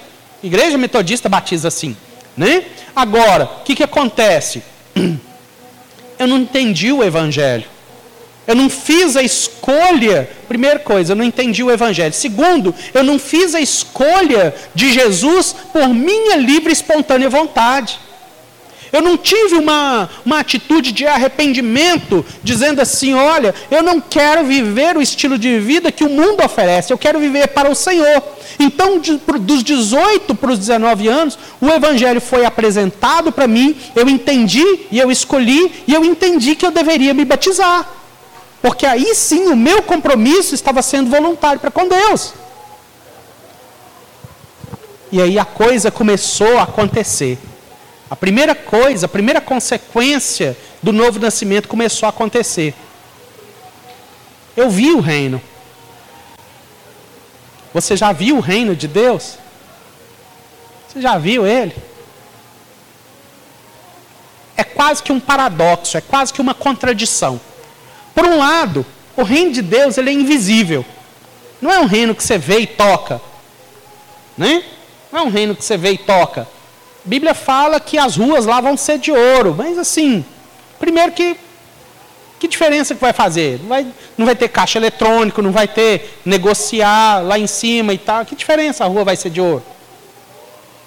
[0.45, 1.97] Igreja metodista batiza assim.
[2.37, 2.65] Né?
[2.95, 4.63] Agora, o que, que acontece?
[6.21, 7.65] Eu não entendi o evangelho.
[8.49, 12.15] Eu não fiz a escolha, primeira coisa, eu não entendi o Evangelho.
[12.15, 18.01] Segundo, eu não fiz a escolha de Jesus por minha livre e espontânea vontade.
[18.91, 24.97] Eu não tive uma, uma atitude de arrependimento, dizendo assim: olha, eu não quero viver
[24.97, 28.23] o estilo de vida que o mundo oferece, eu quero viver para o Senhor.
[28.59, 34.09] Então, de, dos 18 para os 19 anos, o Evangelho foi apresentado para mim, eu
[34.09, 37.98] entendi e eu escolhi, e eu entendi que eu deveria me batizar.
[38.61, 42.35] Porque aí sim o meu compromisso estava sendo voluntário para com Deus.
[45.11, 47.39] E aí a coisa começou a acontecer.
[48.11, 52.75] A primeira coisa, a primeira consequência do novo nascimento começou a acontecer.
[54.57, 55.41] Eu vi o reino.
[57.73, 59.39] Você já viu o reino de Deus?
[60.89, 61.77] Você já viu ele?
[64.57, 67.41] É quase que um paradoxo, é quase que uma contradição.
[68.19, 68.85] Por um lado,
[69.17, 70.85] o reino de Deus ele é invisível.
[71.63, 73.21] Não é um reino que você vê e toca.
[74.37, 74.65] Né?
[75.13, 76.41] Não é um reino que você vê e toca.
[76.41, 79.55] A Bíblia fala que as ruas lá vão ser de ouro.
[79.57, 80.25] Mas assim,
[80.81, 81.37] primeiro que
[82.41, 83.61] que diferença que vai fazer?
[83.61, 87.99] Não vai, não vai ter caixa eletrônico, não vai ter negociar lá em cima e
[87.99, 88.27] tal.
[88.27, 89.63] Que diferença a rua vai ser de ouro?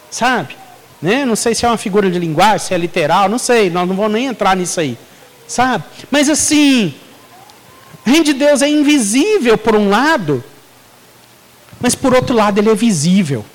[0.10, 0.58] Sabe?
[1.02, 1.24] Né?
[1.24, 3.96] Não sei se é uma figura de linguagem, se é literal, não sei, nós não
[3.96, 4.98] vamos nem entrar nisso aí.
[5.48, 5.86] Sabe?
[6.10, 6.94] Mas assim,
[8.06, 10.44] o reino de Deus é invisível por um lado,
[11.80, 13.46] mas por outro lado ele é visível.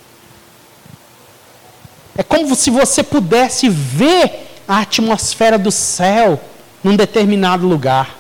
[2.17, 6.41] É como se você pudesse ver a atmosfera do céu
[6.83, 8.17] num determinado lugar.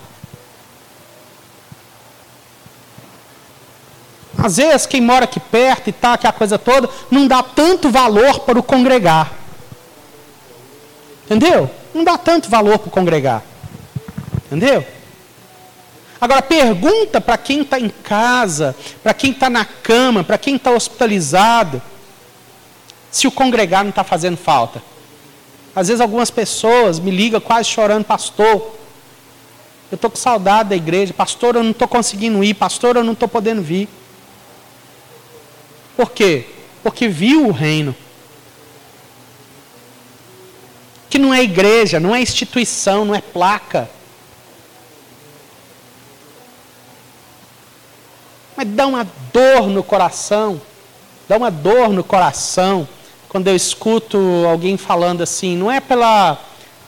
[4.37, 8.41] Às vezes, quem mora aqui perto e tal, aquela coisa toda, não dá tanto valor
[8.41, 9.33] para o congregar.
[11.25, 11.71] Entendeu?
[11.95, 13.43] Não dá tanto valor para o congregar.
[14.47, 14.87] Entendeu?
[16.21, 20.71] Agora, pergunta para quem está em casa, para quem está na cama, para quem está
[20.71, 21.83] hospitalizado,
[23.11, 24.83] se o congregar não está fazendo falta.
[25.75, 28.75] Às vezes, algumas pessoas me ligam quase chorando, pastor.
[29.91, 33.13] Eu estou com saudade da igreja, pastor, eu não estou conseguindo ir, pastor, eu não
[33.13, 33.89] estou podendo vir.
[35.97, 36.47] Por quê?
[36.83, 37.95] Porque viu o reino.
[41.09, 43.89] Que não é igreja, não é instituição, não é placa.
[48.57, 50.61] Mas dá uma dor no coração,
[51.29, 52.89] dá uma dor no coração
[53.29, 56.41] quando eu escuto alguém falando assim, não é pela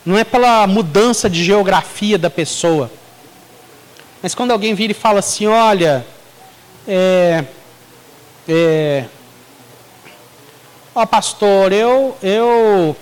[0.06, 2.90] não é pela mudança de geografia da pessoa,
[4.22, 6.06] mas quando alguém vira e fala assim, olha,
[6.86, 7.44] é,
[8.48, 9.04] é,
[10.94, 12.96] ó pastor, eu eu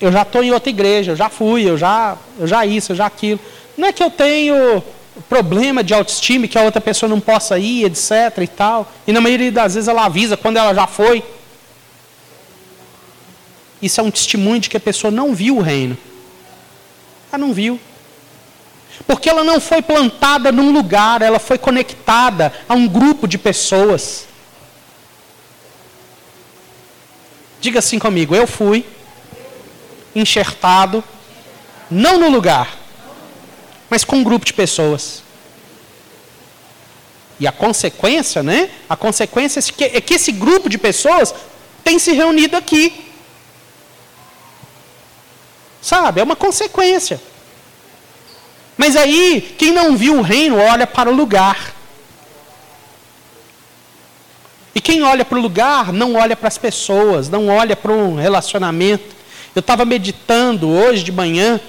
[0.00, 2.96] eu já estou em outra igreja, eu já fui, eu já eu já isso, eu
[2.96, 3.38] já aquilo.
[3.76, 4.82] Não é que eu tenho
[5.28, 8.90] problema de autoestima que a outra pessoa não possa ir, etc e tal.
[9.06, 11.22] E na maioria das vezes ela avisa quando ela já foi.
[13.80, 15.98] Isso é um testemunho de que a pessoa não viu o reino.
[17.30, 17.80] Ela não viu.
[19.06, 24.26] Porque ela não foi plantada num lugar, ela foi conectada a um grupo de pessoas.
[27.60, 28.84] Diga assim comigo: eu fui
[30.14, 31.02] enxertado,
[31.90, 32.76] não no lugar,
[33.92, 35.22] mas com um grupo de pessoas.
[37.38, 38.70] E a consequência, né?
[38.88, 41.34] A consequência é que, é que esse grupo de pessoas
[41.84, 43.04] tem se reunido aqui.
[45.82, 46.22] Sabe?
[46.22, 47.20] É uma consequência.
[48.78, 51.74] Mas aí, quem não viu o reino, olha para o lugar.
[54.74, 58.14] E quem olha para o lugar, não olha para as pessoas, não olha para um
[58.14, 59.14] relacionamento.
[59.54, 61.60] Eu estava meditando hoje de manhã,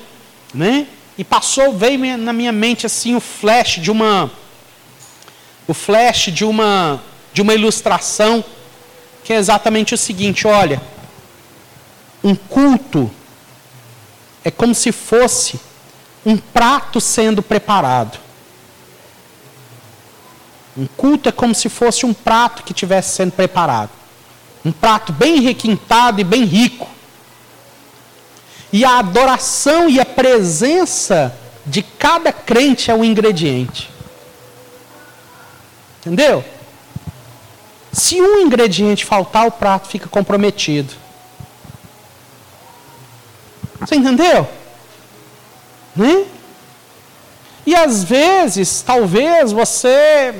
[0.53, 0.87] né?
[1.17, 4.31] E passou, veio na minha mente assim o flash de uma
[5.67, 7.01] o flash de uma,
[7.33, 8.43] de uma ilustração
[9.23, 10.81] que é exatamente o seguinte: olha,
[12.23, 13.09] um culto
[14.43, 15.59] é como se fosse
[16.25, 18.19] um prato sendo preparado.
[20.75, 23.91] Um culto é como se fosse um prato que estivesse sendo preparado.
[24.65, 26.87] Um prato bem requintado e bem rico.
[28.73, 31.31] E a adoração e a presença
[31.63, 33.91] de cada crente é um ingrediente.
[35.99, 36.43] Entendeu?
[37.91, 40.91] Se um ingrediente faltar, o prato fica comprometido.
[43.79, 44.49] Você entendeu?
[45.95, 46.25] Né?
[47.67, 50.33] E às vezes, talvez você,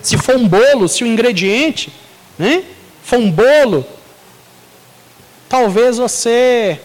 [0.00, 1.92] se for um bolo, se o ingrediente,
[2.38, 2.62] né,
[3.02, 3.84] for um bolo,
[5.48, 6.80] talvez você,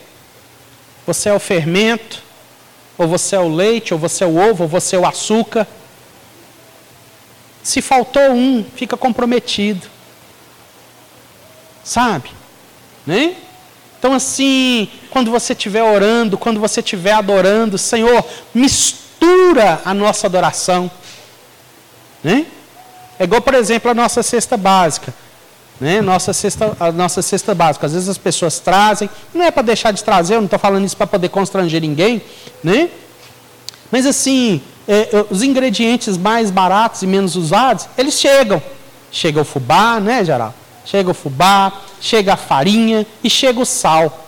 [1.06, 2.22] você é o fermento,
[2.98, 5.68] ou você é o leite, ou você é o ovo, ou você é o açúcar.
[7.64, 9.88] Se faltou um, fica comprometido.
[11.84, 12.32] Sabe?
[13.06, 13.36] Né?
[13.98, 20.90] Então, assim, quando você estiver orando, quando você estiver adorando, Senhor, mistura a nossa adoração.
[22.24, 22.46] Né?
[23.20, 25.14] É igual, por exemplo, a nossa cesta básica.
[25.82, 26.00] Né?
[26.00, 27.88] Nossa cesta, a nossa cesta básica.
[27.88, 30.86] Às vezes as pessoas trazem, não é para deixar de trazer, eu não estou falando
[30.86, 32.22] isso para poder constranger ninguém.
[32.64, 32.88] Né?
[33.92, 38.62] Mas assim, é, é, os ingredientes mais baratos e menos usados, eles chegam.
[39.12, 40.54] Chega o fubá, né, geral?
[40.86, 44.28] Chega o fubá, chega a farinha e chega o sal.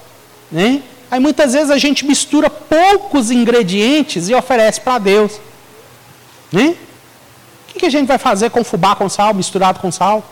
[0.52, 0.82] Né?
[1.12, 5.34] Aí muitas vezes a gente mistura poucos ingredientes e oferece para Deus.
[6.52, 6.76] Né?
[7.70, 10.24] O que a gente vai fazer com fubá com sal, misturado com sal?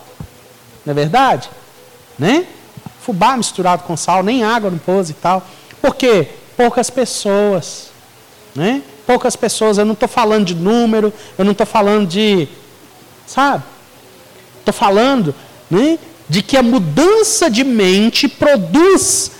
[0.84, 1.50] Não é verdade?
[2.18, 2.46] Né?
[3.00, 5.46] Fubá misturado com sal, nem água no pôs e tal.
[5.80, 6.28] Por quê?
[6.56, 7.90] Poucas pessoas.
[8.54, 8.82] Né?
[9.06, 12.48] Poucas pessoas, eu não estou falando de número, eu não estou falando de.
[13.26, 13.64] Sabe?
[14.58, 15.34] Estou falando
[15.68, 19.32] né, de que a mudança de mente produz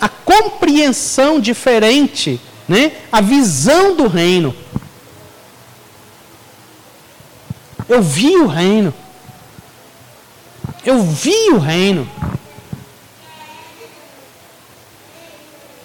[0.00, 4.54] a compreensão diferente, né, a visão do reino.
[7.88, 8.92] Eu vi o reino.
[10.84, 12.08] Eu vi o reino.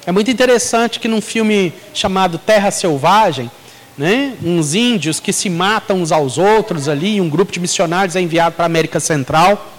[0.05, 3.49] É muito interessante que num filme chamado Terra Selvagem,
[3.97, 8.21] né, uns índios que se matam uns aos outros ali, um grupo de missionários é
[8.21, 9.73] enviado para a América Central.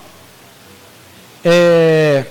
[1.44, 2.24] É,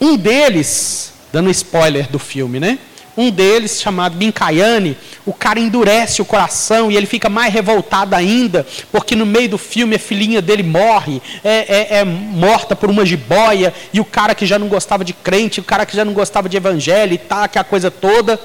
[0.00, 2.78] um deles, dando spoiler do filme, né?
[3.16, 8.66] Um deles, chamado Bincaiane, o cara endurece o coração e ele fica mais revoltado ainda,
[8.90, 13.06] porque no meio do filme a filhinha dele morre, é, é, é, morta por uma
[13.06, 16.12] jiboia, e o cara que já não gostava de crente, o cara que já não
[16.12, 18.40] gostava de evangelho e tá, que a coisa toda.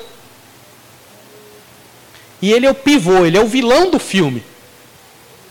[2.41, 4.43] E ele é o pivô, ele é o vilão do filme.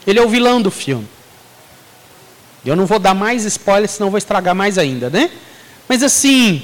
[0.07, 1.07] Ele é o vilão do filme.
[2.65, 5.29] Eu não vou dar mais spoilers, senão vou estragar mais ainda, né?
[5.87, 6.63] Mas assim,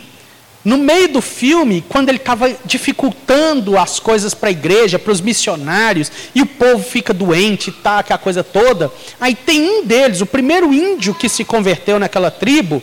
[0.65, 5.21] no meio do filme, quando ele estava dificultando as coisas para a igreja, para os
[5.21, 10.25] missionários, e o povo fica doente, tá, aquela coisa toda, aí tem um deles, o
[10.25, 12.81] primeiro índio que se converteu naquela tribo,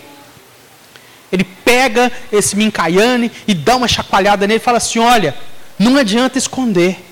[1.33, 5.35] ele pega esse Mincaiane e dá uma chacoalhada nele e fala assim: Olha,
[5.79, 7.03] não adianta esconder.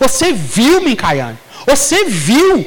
[0.00, 1.38] Você viu, Mincaiane?
[1.64, 2.66] Você viu?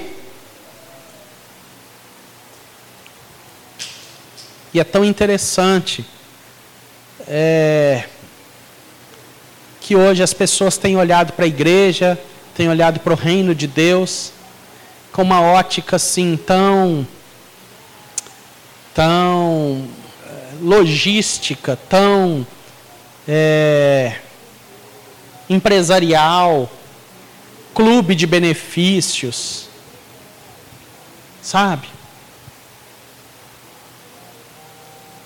[4.74, 6.06] E é tão interessante
[7.28, 8.06] é,
[9.80, 12.20] que hoje as pessoas têm olhado para a igreja,
[12.56, 14.32] têm olhado para o reino de Deus,
[15.12, 17.06] com uma ótica assim tão,
[18.94, 19.88] tão
[20.26, 20.32] é,
[20.62, 22.46] logística, tão
[23.28, 24.16] é,
[25.50, 26.72] empresarial,
[27.74, 29.68] clube de benefícios,
[31.42, 31.88] sabe?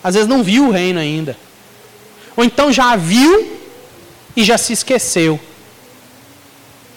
[0.04, 1.36] Às vezes não viu o reino ainda.
[2.36, 3.60] Ou então já viu
[4.36, 5.39] e já se esqueceu.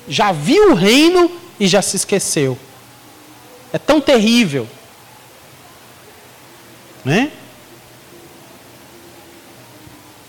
[0.09, 2.59] Já viu o reino e já se esqueceu.
[3.73, 4.67] É tão terrível.
[7.05, 7.31] Né?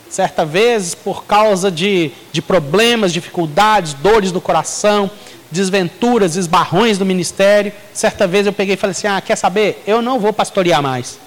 [0.10, 5.10] Certa vez, por causa de, de problemas, dificuldades, dores do coração,
[5.52, 9.84] desventuras, esbarrões do ministério, certa vez eu peguei e falei assim: Ah, quer saber?
[9.86, 11.20] Eu não vou pastorear mais.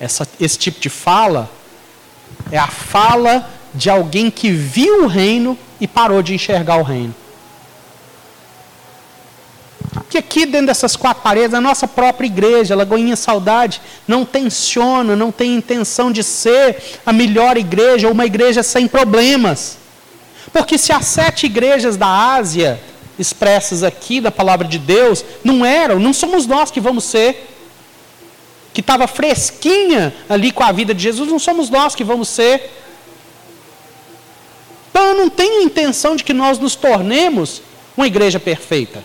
[0.00, 1.50] Essa, esse tipo de fala
[2.50, 7.14] é a fala de alguém que viu o reino e parou de enxergar o reino.
[10.08, 15.30] Que aqui dentro dessas quatro paredes, a nossa própria igreja, Lagoinha Saudade, não tenciona, não
[15.30, 19.78] tem intenção de ser a melhor igreja, uma igreja sem problemas.
[20.52, 22.80] Porque se as sete igrejas da Ásia
[23.18, 27.59] expressas aqui da palavra de Deus não eram, não somos nós que vamos ser.
[28.72, 32.70] Que estava fresquinha ali com a vida de Jesus, não somos nós que vamos ser.
[34.90, 37.62] Então eu não tenho intenção de que nós nos tornemos
[37.96, 39.04] uma igreja perfeita,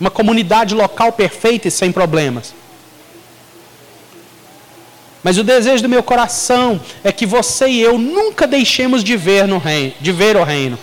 [0.00, 2.54] uma comunidade local perfeita e sem problemas.
[5.24, 9.48] Mas o desejo do meu coração é que você e eu nunca deixemos de ver
[9.48, 10.78] no reino, de ver o reino.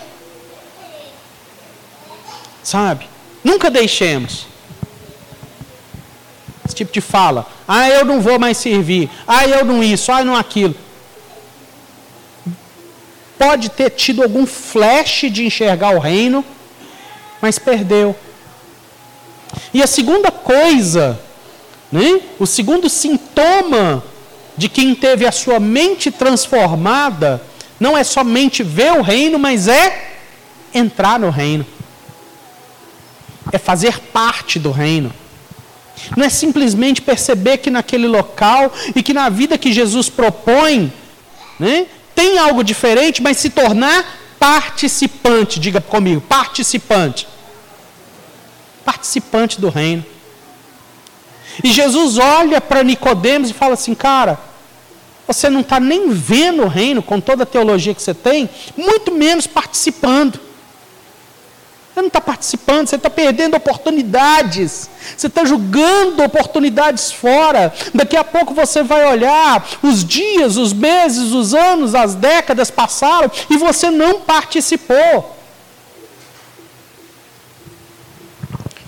[2.64, 3.08] Sabe?
[3.44, 4.48] Nunca deixemos.
[6.72, 7.46] Esse tipo de fala.
[7.68, 9.10] Ah, eu não vou mais servir.
[9.28, 10.10] Ah, eu não isso.
[10.10, 10.74] Ah, não aquilo.
[13.38, 16.46] Pode ter tido algum flash de enxergar o reino,
[17.42, 18.16] mas perdeu.
[19.74, 21.20] E a segunda coisa,
[21.92, 22.22] né?
[22.40, 24.02] o segundo sintoma
[24.56, 27.42] de quem teve a sua mente transformada,
[27.78, 30.14] não é somente ver o reino, mas é
[30.74, 31.66] entrar no reino
[33.52, 35.14] é fazer parte do reino.
[36.16, 40.92] Não é simplesmente perceber que naquele local e que na vida que Jesus propõe,
[41.60, 41.86] né,
[42.16, 44.06] tem algo diferente, mas se tornar
[44.40, 45.60] participante.
[45.60, 47.28] Diga comigo, participante.
[48.84, 50.04] Participante do reino.
[51.64, 54.40] E Jesus olha para Nicodemos e fala assim, cara,
[55.28, 59.12] você não está nem vendo o reino com toda a teologia que você tem, muito
[59.12, 60.40] menos participando.
[62.02, 64.90] Você não está participando, você está perdendo oportunidades.
[65.16, 67.72] Você está jogando oportunidades fora.
[67.94, 73.30] Daqui a pouco você vai olhar, os dias, os meses, os anos, as décadas passaram
[73.52, 75.38] e você não participou.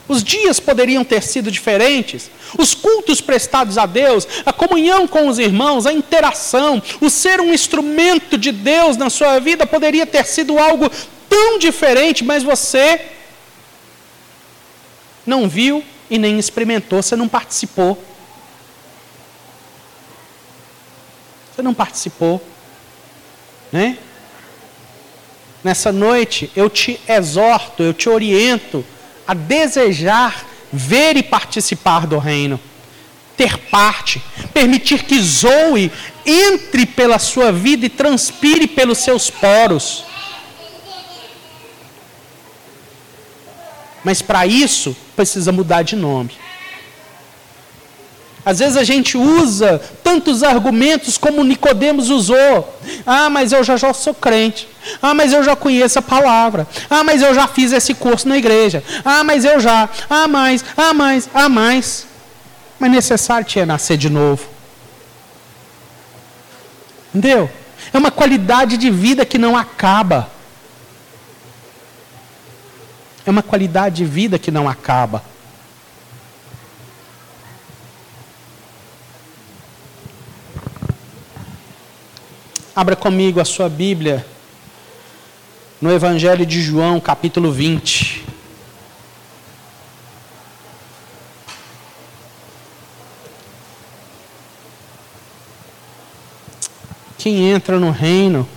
[0.07, 5.39] Os dias poderiam ter sido diferentes, os cultos prestados a Deus, a comunhão com os
[5.39, 10.59] irmãos, a interação, o ser um instrumento de Deus na sua vida poderia ter sido
[10.59, 10.91] algo
[11.29, 13.09] tão diferente, mas você
[15.25, 18.01] não viu e nem experimentou, você não participou.
[21.53, 22.41] Você não participou.
[23.71, 23.97] Né?
[25.63, 28.85] Nessa noite eu te exorto, eu te oriento
[29.25, 32.59] a desejar ver e participar do reino,
[33.37, 34.21] ter parte,
[34.53, 35.91] permitir que Zoe
[36.25, 40.03] entre pela sua vida e transpire pelos seus poros.
[44.03, 46.31] Mas para isso, precisa mudar de nome.
[48.45, 52.77] Às vezes a gente usa tantos argumentos como Nicodemos usou.
[53.05, 54.67] Ah, mas eu já, já sou crente.
[55.01, 56.67] Ah, mas eu já conheço a palavra.
[56.89, 58.83] Ah, mas eu já fiz esse curso na igreja.
[59.05, 59.87] Ah, mas eu já.
[60.09, 62.05] Ah, mais, ah, mais, ah, mais.
[62.77, 64.45] Mas necessário tinha nascer de novo.
[67.15, 67.49] Entendeu?
[67.93, 70.29] É uma qualidade de vida que não acaba.
[73.25, 75.23] É uma qualidade de vida que não acaba.
[82.75, 84.25] Abra comigo a sua Bíblia
[85.79, 88.25] no Evangelho de João, capítulo 20.
[97.17, 98.49] Quem entra no reino,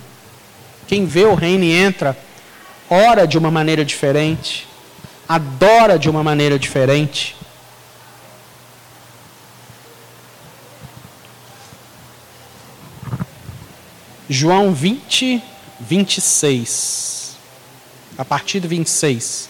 [0.87, 2.17] quem vê o reino e entra,
[2.89, 4.67] ora de uma maneira diferente,
[5.27, 7.35] adora de uma maneira diferente.
[14.29, 15.41] João 20,
[15.79, 17.37] 26.
[18.17, 19.49] A partir do 26.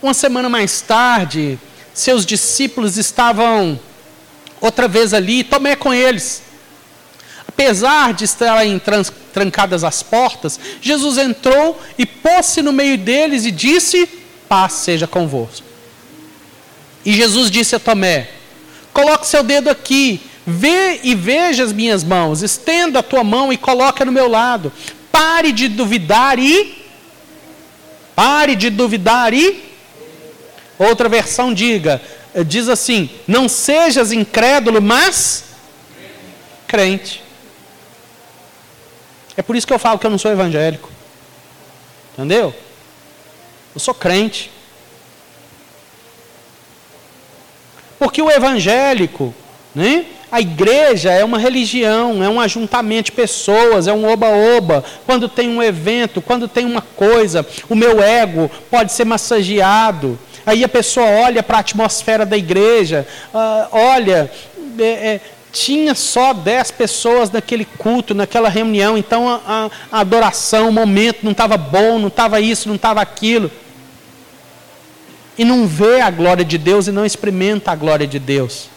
[0.00, 1.58] Uma semana mais tarde,
[1.92, 3.78] seus discípulos estavam
[4.60, 6.42] outra vez ali, Tomé com eles.
[7.46, 8.80] Apesar de estarem
[9.32, 14.08] trancadas as portas, Jesus entrou e pôs-se no meio deles e disse:
[14.48, 15.66] Paz seja convosco.
[17.04, 18.30] E Jesus disse a Tomé:
[18.92, 23.56] Coloque seu dedo aqui, vê e veja as minhas mãos, estenda a tua mão e
[23.56, 24.72] coloca no meu lado.
[25.10, 26.84] Pare de duvidar e.
[28.14, 29.64] Pare de duvidar e.
[30.78, 32.00] Outra versão diga:
[32.44, 35.44] diz assim: não sejas incrédulo, mas
[36.66, 37.22] crente.
[39.36, 40.90] É por isso que eu falo que eu não sou evangélico.
[42.12, 42.54] Entendeu?
[43.74, 44.50] Eu sou crente.
[47.98, 49.34] Porque o evangélico,
[49.74, 50.06] né?
[50.30, 54.84] A igreja é uma religião, é um ajuntamento de pessoas, é um oba-oba.
[55.06, 60.18] Quando tem um evento, quando tem uma coisa, o meu ego pode ser massageado.
[60.48, 64.30] Aí a pessoa olha para a atmosfera da igreja, uh, olha,
[64.78, 65.20] é, é,
[65.52, 71.18] tinha só dez pessoas naquele culto, naquela reunião, então a, a, a adoração, o momento
[71.22, 73.50] não estava bom, não estava isso, não estava aquilo.
[75.36, 78.70] E não vê a glória de Deus e não experimenta a glória de Deus.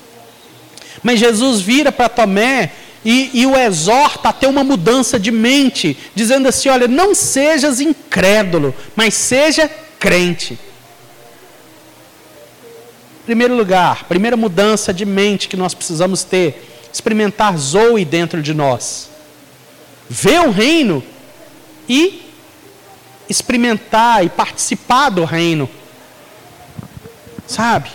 [1.01, 2.73] Mas Jesus vira para Tomé
[3.05, 7.79] e, e, o exorta a ter uma mudança de mente, dizendo assim: olha, não sejas
[7.79, 10.59] incrédulo, mas seja crente.
[13.25, 19.09] Primeiro lugar, primeira mudança de mente que nós precisamos ter, experimentar Zoe dentro de nós.
[20.09, 21.03] Ver o reino
[21.87, 22.21] e
[23.29, 25.69] experimentar e participar do reino.
[27.45, 27.89] Sabe?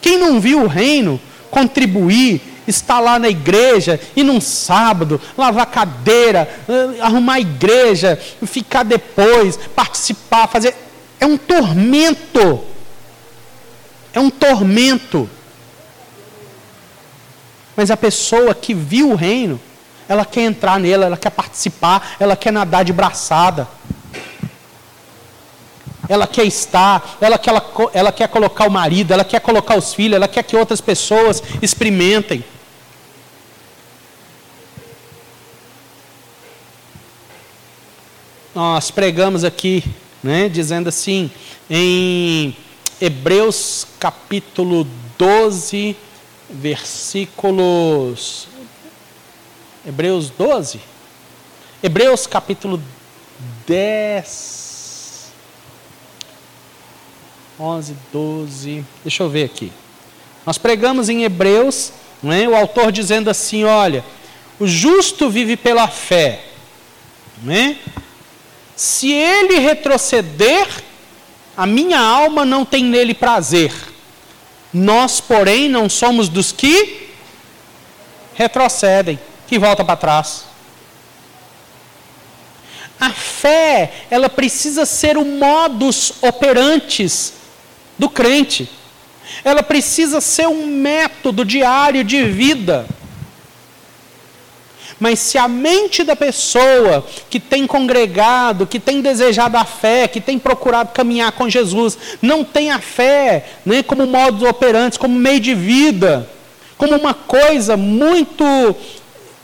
[0.00, 1.20] Quem não viu o reino,
[1.50, 8.82] contribuir, estar lá na igreja e num sábado, lavar cadeira, eh, arrumar a igreja, ficar
[8.82, 10.74] depois, participar, fazer.
[11.20, 12.64] É um tormento.
[14.12, 15.28] É um tormento.
[17.76, 19.60] Mas a pessoa que viu o reino,
[20.08, 23.68] ela quer entrar nele, ela quer participar, ela quer nadar de braçada.
[26.08, 29.92] Ela quer estar, ela quer, ela, ela quer colocar o marido, ela quer colocar os
[29.92, 32.42] filhos, ela quer que outras pessoas experimentem.
[38.54, 39.84] Nós pregamos aqui,
[40.22, 41.30] né, dizendo assim,
[41.70, 42.56] em
[43.00, 44.84] Hebreus capítulo
[45.16, 45.96] 12,
[46.50, 48.48] versículos.
[49.86, 50.80] Hebreus 12?
[51.80, 52.82] Hebreus capítulo
[53.66, 55.32] 10.
[57.60, 58.84] 11, 12.
[59.04, 59.72] Deixa eu ver aqui.
[60.44, 64.04] Nós pregamos em Hebreus, né, o autor dizendo assim: olha,
[64.58, 66.44] o justo vive pela fé.
[67.44, 67.78] Né?
[68.74, 70.66] Se ele retroceder,
[71.58, 73.74] a minha alma não tem nele prazer.
[74.72, 77.08] Nós, porém, não somos dos que
[78.36, 80.44] retrocedem, que voltam para trás.
[83.00, 87.32] A fé, ela precisa ser o modus operantes
[87.98, 88.70] do crente.
[89.42, 92.86] Ela precisa ser um método diário de vida.
[95.00, 100.20] Mas se a mente da pessoa que tem congregado, que tem desejado a fé, que
[100.20, 105.38] tem procurado caminhar com Jesus, não tem a fé né, como modo operante, como meio
[105.38, 106.28] de vida,
[106.76, 108.44] como uma coisa muito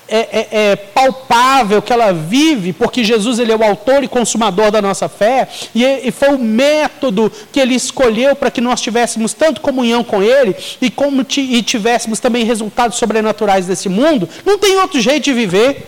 [0.07, 4.71] é, é, é, palpável que ela vive, porque Jesus ele é o autor e consumador
[4.71, 9.33] da nossa fé, e, e foi o método que ele escolheu para que nós tivéssemos
[9.33, 14.77] tanto comunhão com ele e como e tivéssemos também resultados sobrenaturais desse mundo, não tem
[14.77, 15.87] outro jeito de viver.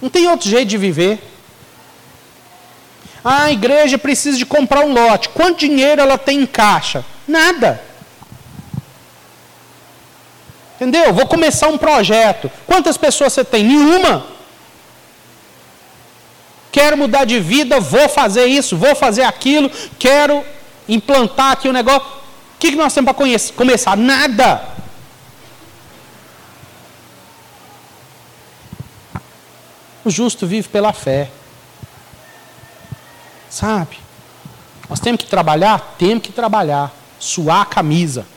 [0.00, 1.20] Não tem outro jeito de viver.
[3.24, 5.28] Ah, a igreja precisa de comprar um lote.
[5.28, 7.04] Quanto dinheiro ela tem em caixa?
[7.28, 7.91] Nada.
[10.82, 11.14] Entendeu?
[11.14, 12.50] Vou começar um projeto.
[12.66, 13.62] Quantas pessoas você tem?
[13.62, 14.26] Nenhuma.
[16.72, 20.44] Quero mudar de vida, vou fazer isso, vou fazer aquilo, quero
[20.88, 22.08] implantar aqui o um negócio.
[22.08, 23.96] O que nós temos para começar?
[23.96, 24.60] Nada.
[30.04, 31.30] O justo vive pela fé.
[33.48, 34.00] Sabe?
[34.90, 35.94] Nós temos que trabalhar?
[35.96, 36.90] Temos que trabalhar.
[37.20, 38.31] Suar a camisa.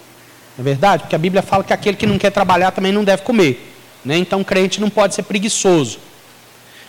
[0.58, 1.04] Não é verdade?
[1.04, 3.74] Porque a Bíblia fala que aquele que não quer trabalhar também não deve comer.
[4.04, 4.18] Né?
[4.18, 6.00] Então, crente não pode ser preguiçoso.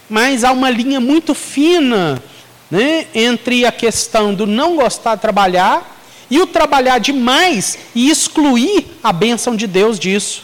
[0.08, 2.22] Mas há uma linha muito fina
[2.70, 5.96] né, entre a questão do não gostar de trabalhar
[6.30, 10.42] e o trabalhar demais e excluir a bênção de Deus disso.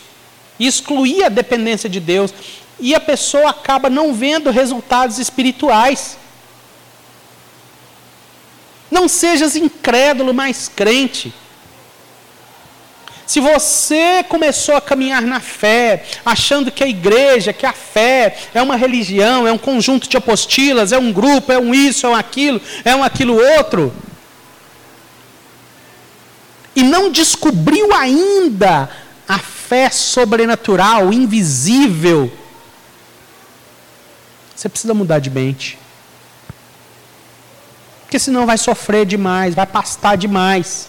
[0.58, 2.32] excluir a dependência de Deus.
[2.78, 6.16] E a pessoa acaba não vendo resultados espirituais.
[8.90, 11.32] Não sejas incrédulo, mas crente.
[13.26, 18.60] Se você começou a caminhar na fé, achando que a igreja, que a fé é
[18.60, 22.14] uma religião, é um conjunto de apostilas, é um grupo, é um isso, é um
[22.14, 23.94] aquilo, é um aquilo outro,
[26.74, 28.88] e não descobriu ainda
[29.28, 32.32] a fé sobrenatural, invisível,
[34.54, 35.78] você precisa mudar de mente.
[38.02, 40.88] Porque senão vai sofrer demais, vai pastar demais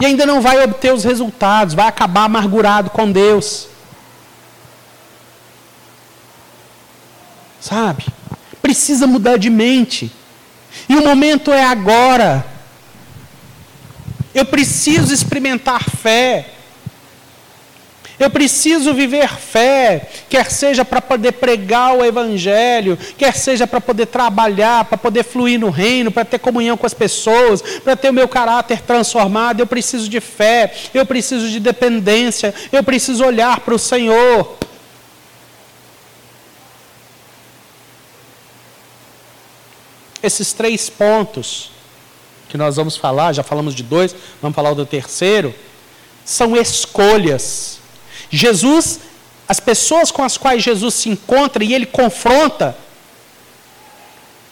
[0.00, 3.68] e ainda não vai obter os resultados, vai acabar amargurado com Deus.
[7.60, 8.06] Sabe?
[8.60, 10.12] Precisa mudar de mente.
[10.88, 12.44] E o momento é agora.
[14.34, 16.53] Eu preciso experimentar fé.
[18.18, 24.06] Eu preciso viver fé, quer seja para poder pregar o Evangelho, quer seja para poder
[24.06, 28.12] trabalhar, para poder fluir no reino, para ter comunhão com as pessoas, para ter o
[28.12, 29.58] meu caráter transformado.
[29.58, 34.58] Eu preciso de fé, eu preciso de dependência, eu preciso olhar para o Senhor.
[40.22, 41.72] Esses três pontos
[42.48, 45.52] que nós vamos falar, já falamos de dois, vamos falar do terceiro,
[46.24, 47.82] são escolhas
[48.36, 49.00] Jesus,
[49.48, 52.76] as pessoas com as quais Jesus se encontra e ele confronta,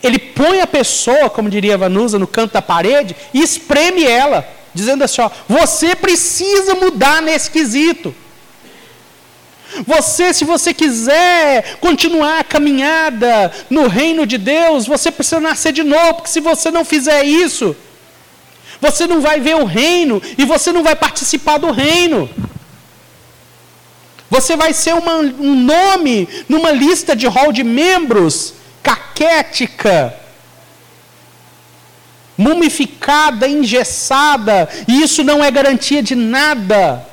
[0.03, 5.05] ele põe a pessoa, como diria Vanusa, no canto da parede e espreme ela, dizendo
[5.05, 8.15] assim: ó, você precisa mudar nesse quesito.
[9.87, 15.83] Você, se você quiser continuar a caminhada no reino de Deus, você precisa nascer de
[15.83, 17.75] novo, porque se você não fizer isso,
[18.81, 22.29] você não vai ver o reino e você não vai participar do reino.
[24.33, 30.15] Você vai ser uma, um nome numa lista de hall de membros caquética,
[32.35, 37.07] mumificada, engessada, e isso não é garantia de nada.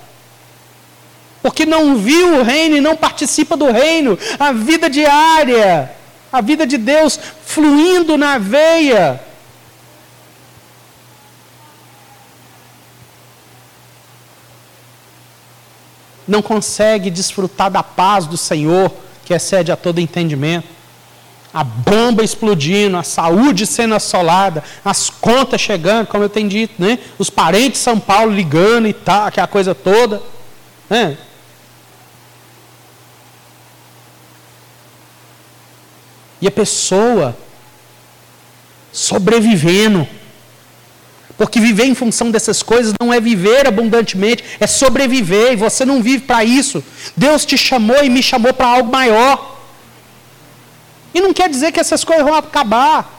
[1.41, 5.91] Porque não viu o reino e não participa do reino, a vida diária,
[6.32, 9.20] a vida de Deus fluindo na veia.
[16.30, 18.91] Não consegue desfrutar da paz do Senhor,
[19.25, 20.67] que excede a todo entendimento.
[21.51, 26.99] A bomba explodindo, a saúde sendo assolada, as contas chegando, como eu tenho dito, né?
[27.17, 30.21] os parentes de São Paulo ligando e tal, aquela coisa toda.
[30.88, 31.17] Né?
[36.39, 37.36] E a pessoa
[38.91, 40.07] sobrevivendo
[41.40, 46.04] porque viver em função dessas coisas não é viver abundantemente, é sobreviver, e você não
[46.04, 46.84] vive para isso.
[47.16, 49.58] Deus te chamou e me chamou para algo maior.
[51.14, 53.18] E não quer dizer que essas coisas vão acabar.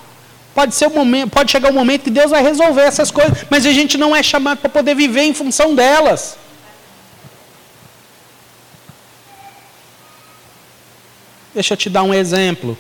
[0.55, 3.64] Pode, ser um momento, pode chegar um momento que Deus vai resolver essas coisas, mas
[3.64, 6.37] a gente não é chamado para poder viver em função delas.
[11.55, 12.77] Deixa eu te dar um exemplo.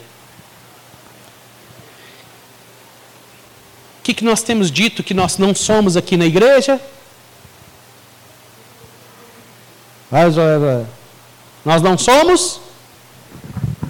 [4.10, 6.80] Que, que nós temos dito que nós não somos aqui na igreja?
[11.64, 12.60] Nós não somos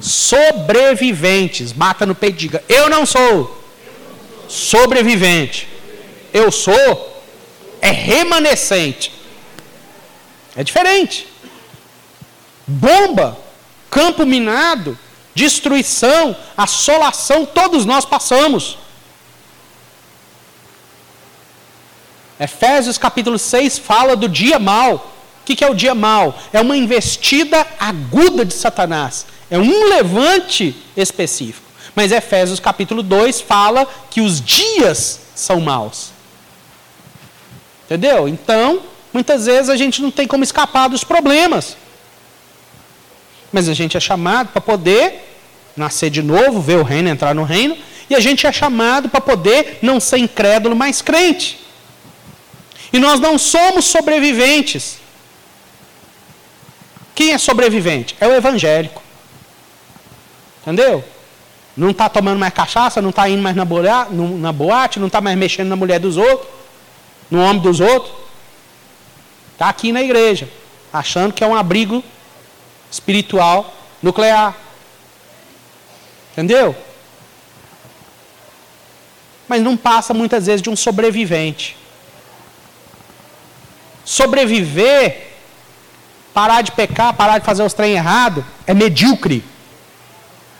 [0.00, 1.72] sobreviventes.
[1.72, 3.64] Bata no peito e diga: Eu não sou
[4.48, 5.66] sobrevivente.
[6.32, 7.22] Eu sou
[7.80, 9.12] é remanescente.
[10.54, 11.26] É diferente.
[12.66, 13.38] Bomba,
[13.90, 14.98] campo minado,
[15.34, 18.76] destruição, assolação, todos nós passamos.
[22.40, 25.12] Efésios capítulo 6 fala do dia mal.
[25.42, 26.38] O que, é o dia mal?
[26.54, 29.26] É uma investida aguda de Satanás.
[29.50, 31.68] É um levante específico.
[31.94, 36.12] Mas Efésios capítulo 2 fala que os dias são maus.
[37.84, 38.26] Entendeu?
[38.26, 38.80] Então,
[39.12, 41.76] muitas vezes a gente não tem como escapar dos problemas.
[43.52, 45.28] Mas a gente é chamado para poder
[45.76, 47.76] nascer de novo, ver o reino, entrar no reino.
[48.08, 51.69] E a gente é chamado para poder não ser incrédulo, mas crente.
[52.92, 54.98] E nós não somos sobreviventes.
[57.14, 58.16] Quem é sobrevivente?
[58.20, 59.02] É o evangélico.
[60.62, 61.04] Entendeu?
[61.76, 65.20] Não está tomando mais cachaça, não está indo mais na, boate, na boate, não está
[65.20, 66.48] mais mexendo na mulher dos outros,
[67.30, 68.12] no homem dos outros.
[69.52, 70.48] Está aqui na igreja,
[70.92, 72.02] achando que é um abrigo
[72.90, 73.72] espiritual
[74.02, 74.56] nuclear.
[76.32, 76.74] Entendeu?
[79.46, 81.76] Mas não passa muitas vezes de um sobrevivente
[84.10, 85.28] sobreviver,
[86.34, 89.44] parar de pecar, parar de fazer os trem errado, é medíocre.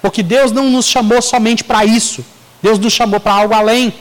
[0.01, 2.25] Porque Deus não nos chamou somente para isso.
[2.63, 3.93] Deus nos chamou para algo além.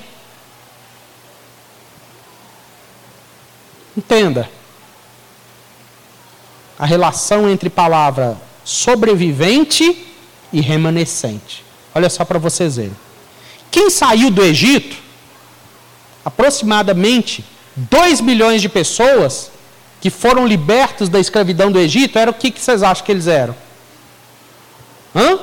[3.97, 4.47] Entenda.
[6.77, 10.05] A relação entre palavra sobrevivente
[10.53, 11.65] e remanescente.
[11.95, 12.95] Olha só para vocês verem.
[13.71, 14.95] Quem saiu do Egito,
[16.23, 17.43] aproximadamente
[17.75, 19.51] 2 milhões de pessoas
[20.01, 23.27] que foram libertos da escravidão do Egito, era o que, que vocês acham que eles
[23.27, 23.55] eram?
[25.15, 25.39] Hã?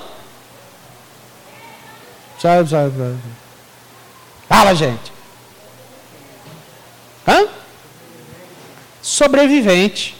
[4.49, 5.13] Fala, gente.
[7.27, 7.47] Hã?
[9.03, 10.15] Sobrevivente.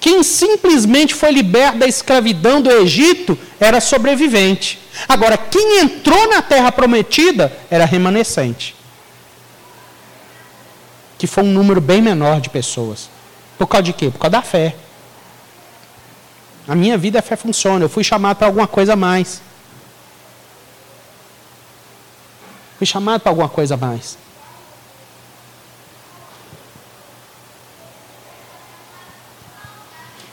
[0.00, 4.78] Quem simplesmente foi liberto da escravidão do Egito era sobrevivente.
[5.08, 8.74] Agora, quem entrou na terra prometida era remanescente
[11.22, 13.08] que foi um número bem menor de pessoas.
[13.56, 14.10] Por causa de quê?
[14.10, 14.74] Por causa da fé.
[16.66, 17.84] A minha vida a fé funciona.
[17.84, 19.40] Eu fui chamado para alguma coisa a mais.
[22.76, 24.18] Fui chamado para alguma coisa a mais.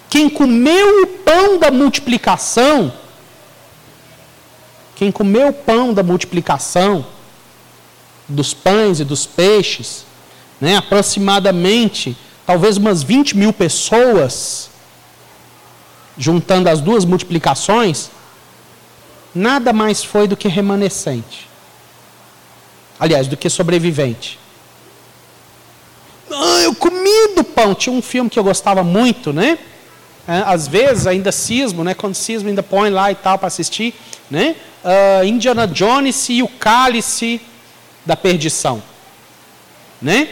[0.10, 2.92] Quem comeu o pão da multiplicação,
[4.96, 7.06] quem comeu o pão da multiplicação,
[8.28, 10.09] dos pães e dos peixes,
[10.60, 14.70] né, aproximadamente, talvez umas 20 mil pessoas,
[16.18, 18.10] juntando as duas multiplicações,
[19.34, 21.48] nada mais foi do que remanescente.
[23.00, 24.38] Aliás, do que sobrevivente.
[26.30, 27.74] Ah, eu comi do pão.
[27.74, 29.58] Tinha um filme que eu gostava muito, né?
[30.28, 31.94] É, às vezes, ainda cismo, né?
[31.94, 33.96] Quando cismo ainda põe lá e tal para assistir,
[34.30, 34.56] né?
[34.84, 37.42] Uh, Indiana Jones e o cálice
[38.06, 38.82] da perdição,
[40.02, 40.30] né?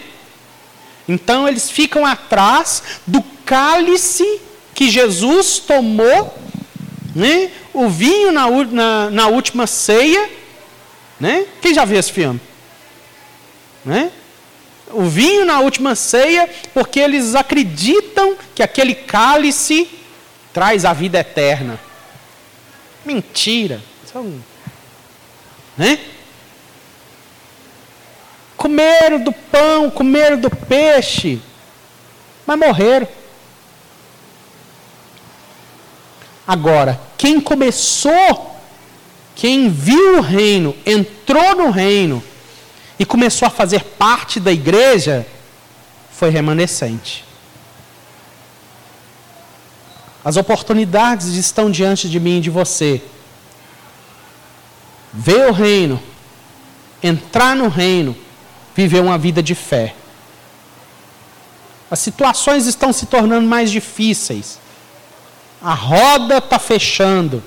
[1.08, 4.42] Então eles ficam atrás do cálice
[4.74, 6.38] que Jesus tomou,
[7.16, 7.52] né?
[7.74, 10.30] O vinho na, na, na última ceia,
[11.20, 11.46] né?
[11.62, 12.40] Quem já viu esse filme?
[13.86, 14.12] Né?
[14.92, 19.90] O vinho na última ceia, porque eles acreditam que aquele cálice
[20.54, 21.80] traz a vida eterna.
[23.06, 23.82] Mentira.
[24.12, 24.42] São,
[25.78, 26.00] né?
[28.58, 31.40] Comeram do pão, comeram do peixe,
[32.46, 33.08] mas morreram.
[36.46, 38.56] Agora, quem começou,
[39.36, 42.24] quem viu o reino, entrou no reino
[42.98, 45.26] e começou a fazer parte da igreja,
[46.12, 47.24] foi remanescente.
[50.26, 53.02] As oportunidades estão diante de mim e de você.
[55.14, 56.02] Ver o reino,
[57.04, 58.16] entrar no reino,
[58.78, 59.96] viver uma vida de fé.
[61.90, 64.60] As situações estão se tornando mais difíceis.
[65.60, 67.38] A roda está fechando.
[67.38, 67.42] O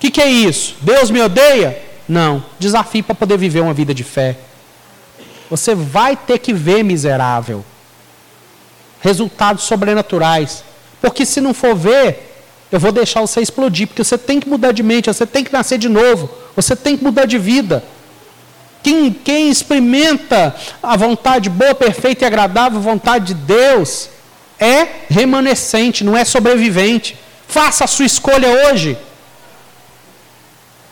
[0.00, 0.76] que, que é isso?
[0.82, 1.82] Deus me odeia?
[2.06, 2.44] Não.
[2.58, 4.36] Desafio para poder viver uma vida de fé.
[5.48, 7.64] Você vai ter que ver miserável.
[9.00, 10.62] Resultados sobrenaturais.
[11.00, 13.86] Porque se não for ver, eu vou deixar você explodir.
[13.86, 16.28] Porque você tem que mudar de mente, você tem que nascer de novo.
[16.54, 17.82] Você tem que mudar de vida.
[18.84, 24.10] Quem, quem experimenta a vontade boa, perfeita e agradável, vontade de Deus,
[24.60, 27.18] é remanescente, não é sobrevivente.
[27.48, 28.98] Faça a sua escolha hoje.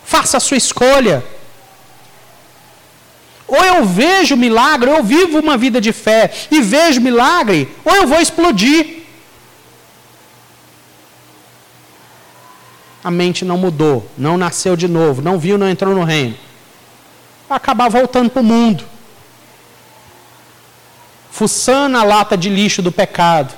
[0.06, 1.22] Faça a sua escolha.
[3.46, 7.94] Ou eu vejo milagre, ou eu vivo uma vida de fé e vejo milagre, ou
[7.94, 9.02] eu vou explodir.
[13.04, 16.34] A mente não mudou, não nasceu de novo, não viu, não entrou no reino.
[17.54, 18.84] Acabar voltando para o mundo.
[21.30, 23.54] Fuçando a lata de lixo do pecado.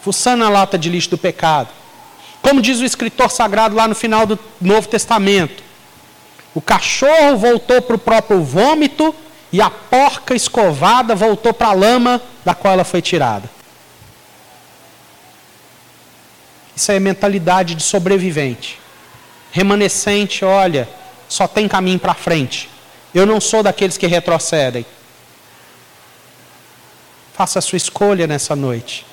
[0.00, 1.68] Fuçando a lata de lixo do pecado.
[2.40, 5.62] Como diz o escritor sagrado lá no final do Novo Testamento:
[6.54, 9.14] o cachorro voltou para o próprio vômito
[9.52, 13.48] e a porca escovada voltou para a lama da qual ela foi tirada.
[16.74, 18.80] Isso é mentalidade de sobrevivente.
[19.52, 20.88] Remanescente, olha,
[21.28, 22.68] só tem caminho para frente.
[23.14, 24.86] Eu não sou daqueles que retrocedem.
[27.32, 29.06] Faça a sua escolha nessa noite.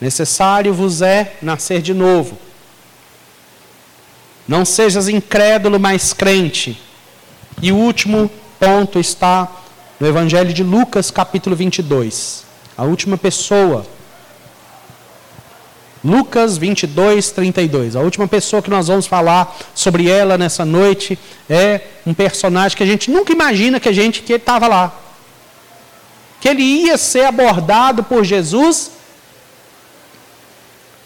[0.00, 2.38] Necessário vos é nascer de novo.
[4.46, 6.80] Não sejas incrédulo, mas crente.
[7.62, 9.48] E o último ponto está
[9.98, 12.44] no Evangelho de Lucas, capítulo 22.
[12.76, 13.86] A última pessoa.
[16.02, 17.96] Lucas 22, 32.
[17.96, 22.82] A última pessoa que nós vamos falar sobre ela nessa noite é um personagem que
[22.82, 24.94] a gente nunca imagina que a gente que estava lá.
[26.40, 28.92] Que ele ia ser abordado por Jesus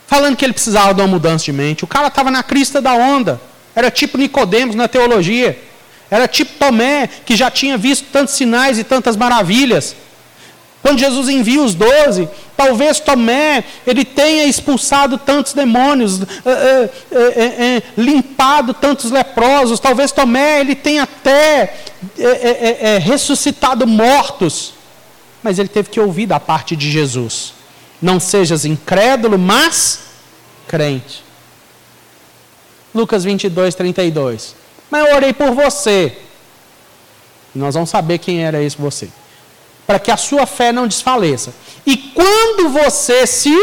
[0.06, 1.82] falando que ele precisava de uma mudança de mente.
[1.82, 3.40] O cara estava na crista da onda.
[3.74, 5.58] Era tipo Nicodemos na teologia.
[6.08, 9.96] Era tipo Tomé, que já tinha visto tantos sinais e tantas maravilhas.
[10.84, 17.82] Quando Jesus envia os doze, talvez Tomé ele tenha expulsado tantos demônios, é, é, é,
[17.96, 19.80] limpado tantos leprosos.
[19.80, 21.74] Talvez Tomé ele tenha até
[23.02, 24.74] ressuscitado mortos.
[25.42, 27.54] Mas ele teve que ouvir da parte de Jesus.
[28.02, 30.00] Não sejas incrédulo, mas
[30.68, 31.24] crente.
[32.94, 34.54] Lucas 22, 32.
[34.90, 36.18] Mas eu orei por você.
[37.54, 39.08] Nós vamos saber quem era esse você.
[39.86, 41.54] Para que a sua fé não desfaleça.
[41.86, 43.54] E quando você se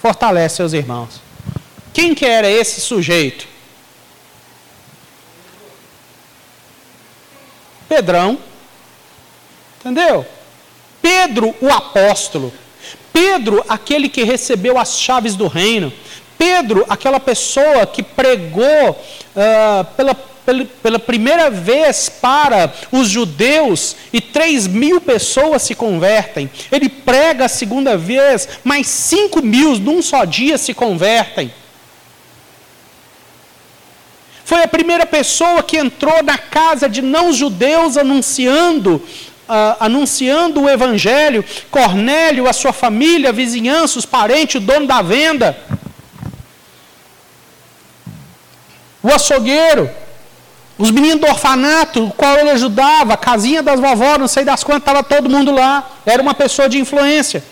[0.00, 1.20] fortalece seus irmãos.
[1.92, 3.48] Quem que era esse sujeito?
[7.88, 8.38] Pedrão.
[9.80, 10.26] Entendeu?
[11.00, 12.52] Pedro, o apóstolo.
[13.12, 15.92] Pedro, aquele que recebeu as chaves do reino.
[16.36, 20.14] Pedro, aquela pessoa que pregou uh, pela,
[20.82, 26.48] pela, primeira vez para os judeus e 3 mil pessoas se convertem.
[26.70, 31.52] Ele prega a segunda vez, mais 5 mil num só dia se convertem.
[34.44, 39.02] Foi a primeira pessoa que entrou na casa de não-judeus anunciando
[39.46, 45.00] Uh, anunciando o evangelho, Cornélio, a sua família, a vizinhança, os parentes, o dono da
[45.02, 45.56] venda.
[49.06, 49.88] o açougueiro,
[50.78, 54.62] os meninos do orfanato, o qual ele ajudava, a casinha das vovós, não sei das
[54.62, 55.90] quantas, estava todo mundo lá.
[56.04, 57.42] Era uma pessoa de influência.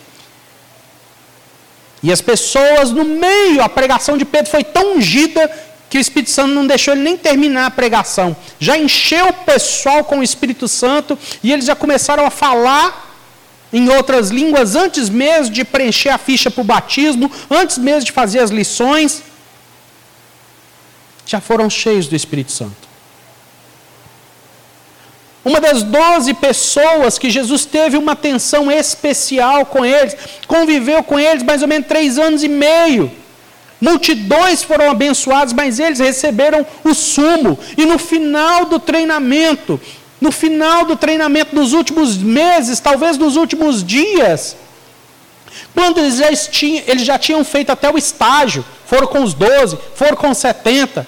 [2.03, 5.51] E as pessoas no meio, a pregação de Pedro foi tão ungida
[5.89, 8.37] que o Espírito Santo não deixou ele nem terminar a pregação.
[8.59, 13.17] Já encheu o pessoal com o Espírito Santo e eles já começaram a falar
[13.73, 18.13] em outras línguas antes mesmo de preencher a ficha para o batismo, antes mesmo de
[18.13, 19.23] fazer as lições
[21.27, 22.94] já foram cheios do Espírito Santo.
[25.45, 30.17] Uma das doze pessoas que Jesus teve uma atenção especial com eles,
[30.47, 33.13] conviveu com eles mais ou menos três anos e meio.
[33.79, 37.59] Multidões foram abençoadas, mas eles receberam o sumo.
[37.77, 39.79] E no final do treinamento,
[40.19, 44.57] no final do treinamento, nos últimos meses, talvez nos últimos dias,
[45.75, 49.77] quando eles já, tinham, eles já tinham feito até o estágio, foram com os 12,
[49.95, 51.07] foram com os 70,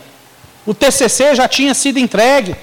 [0.67, 2.55] o TCC já tinha sido entregue.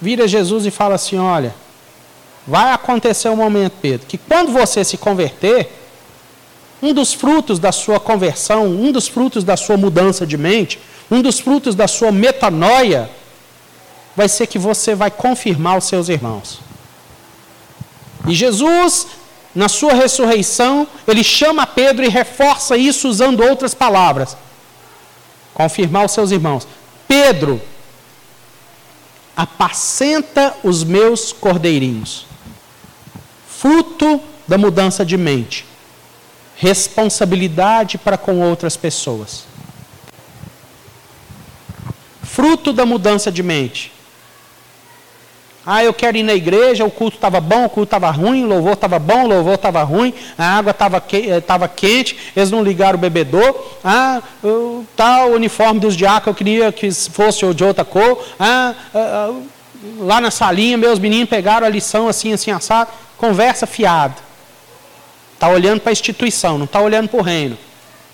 [0.00, 1.54] Vira Jesus e fala assim: Olha,
[2.46, 5.70] vai acontecer um momento, Pedro, que quando você se converter,
[6.82, 10.80] um dos frutos da sua conversão, um dos frutos da sua mudança de mente,
[11.10, 13.10] um dos frutos da sua metanoia,
[14.16, 16.60] vai ser que você vai confirmar os seus irmãos.
[18.26, 19.06] E Jesus
[19.54, 24.36] na sua ressurreição, ele chama Pedro e reforça isso usando outras palavras.
[25.52, 26.66] Confirmar os seus irmãos.
[27.08, 27.60] Pedro,
[29.40, 32.26] apacenta os meus cordeirinhos.
[33.48, 35.64] Fruto da mudança de mente.
[36.56, 39.44] Responsabilidade para com outras pessoas.
[42.22, 43.90] Fruto da mudança de mente
[45.64, 48.46] ah, eu quero ir na igreja, o culto estava bom, o culto estava ruim, o
[48.46, 51.42] louvor estava bom, o louvor estava ruim, a água estava que, eh,
[51.76, 53.54] quente, eles não ligaram o bebedor.
[53.84, 58.24] Ah, o tal uniforme dos diáconos, eu queria que fosse de outra cor.
[58.38, 59.40] Ah, ah, ah,
[59.98, 62.90] lá na salinha, meus meninos pegaram a lição assim, assim, assado.
[63.18, 64.16] Conversa fiada.
[65.34, 67.58] Está olhando para a instituição, não está olhando para o reino.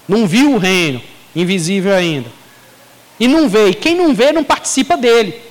[0.09, 1.01] Não viu o reino,
[1.35, 2.29] invisível ainda.
[3.21, 5.46] E não vê, e quem não vê não participa dele.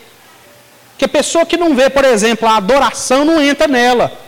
[0.95, 4.25] Porque a pessoa que não vê, por exemplo, a adoração não entra nela.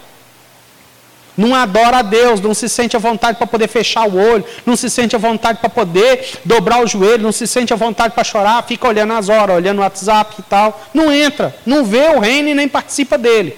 [1.38, 4.76] Não adora a Deus, não se sente à vontade para poder fechar o olho, não
[4.76, 8.24] se sente à vontade para poder dobrar o joelho, não se sente à vontade para
[8.24, 10.84] chorar, fica olhando as horas, olhando o WhatsApp e tal.
[10.94, 13.56] Não entra, não vê o reino e nem participa dele.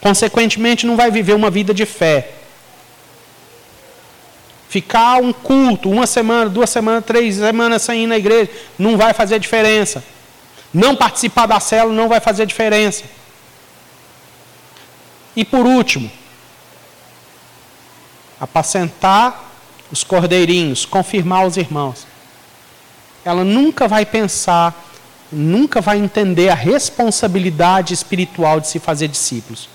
[0.00, 2.30] Consequentemente, não vai viver uma vida de fé.
[4.68, 9.12] Ficar um culto, uma semana, duas semanas, três semanas sem ir na igreja, não vai
[9.12, 10.13] fazer diferença.
[10.74, 13.04] Não participar da célula não vai fazer diferença.
[15.36, 16.10] E por último,
[18.40, 19.52] apacentar
[19.92, 22.04] os cordeirinhos, confirmar os irmãos.
[23.24, 24.74] Ela nunca vai pensar,
[25.30, 29.68] nunca vai entender a responsabilidade espiritual de se fazer discípulos.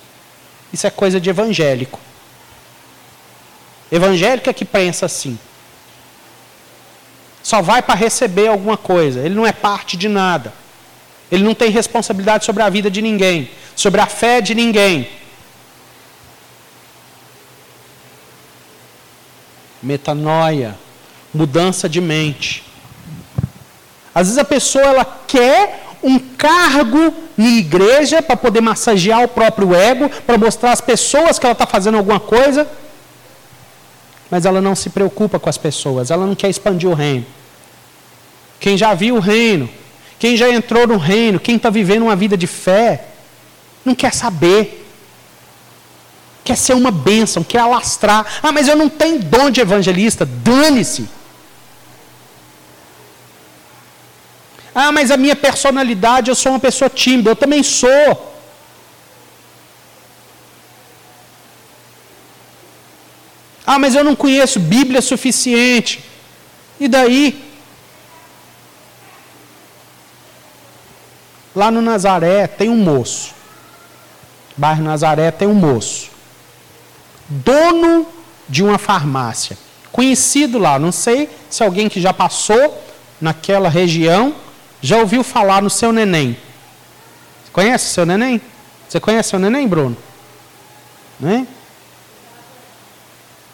[0.73, 1.99] Isso é coisa de evangélico.
[3.89, 5.39] Evangélico é que pensa assim.
[7.41, 10.53] Só vai para receber alguma coisa, ele não é parte de nada.
[11.31, 15.07] Ele não tem responsabilidade sobre a vida de ninguém, sobre a fé de ninguém.
[19.81, 20.77] Metanoia,
[21.33, 22.63] mudança de mente.
[24.13, 29.75] Às vezes a pessoa ela quer um cargo na igreja para poder massagear o próprio
[29.75, 32.67] ego, para mostrar às pessoas que ela está fazendo alguma coisa,
[34.29, 37.25] mas ela não se preocupa com as pessoas, ela não quer expandir o reino.
[38.59, 39.69] Quem já viu o reino,
[40.19, 43.05] quem já entrou no reino, quem está vivendo uma vida de fé,
[43.85, 44.75] não quer saber.
[46.43, 48.25] Quer ser uma bênção, quer alastrar.
[48.43, 50.25] Ah, mas eu não tenho dom de evangelista.
[50.25, 51.07] Dane-se.
[54.75, 57.29] Ah, mas a minha personalidade, eu sou uma pessoa tímida.
[57.29, 58.35] Eu também sou.
[63.65, 66.03] Ah, mas eu não conheço Bíblia suficiente.
[66.79, 67.48] E daí?
[71.55, 73.33] Lá no Nazaré tem um moço.
[74.55, 76.09] Bairro Nazaré tem um moço.
[77.27, 78.07] Dono
[78.47, 79.57] de uma farmácia.
[79.91, 80.77] Conhecido lá.
[80.77, 82.83] Não sei se alguém que já passou
[83.19, 84.35] naquela região
[84.81, 86.37] já ouviu falar no seu neném.
[87.51, 88.41] Conhece o seu neném?
[88.87, 89.97] Você conhece o seu neném, Bruno?
[91.19, 91.47] Né?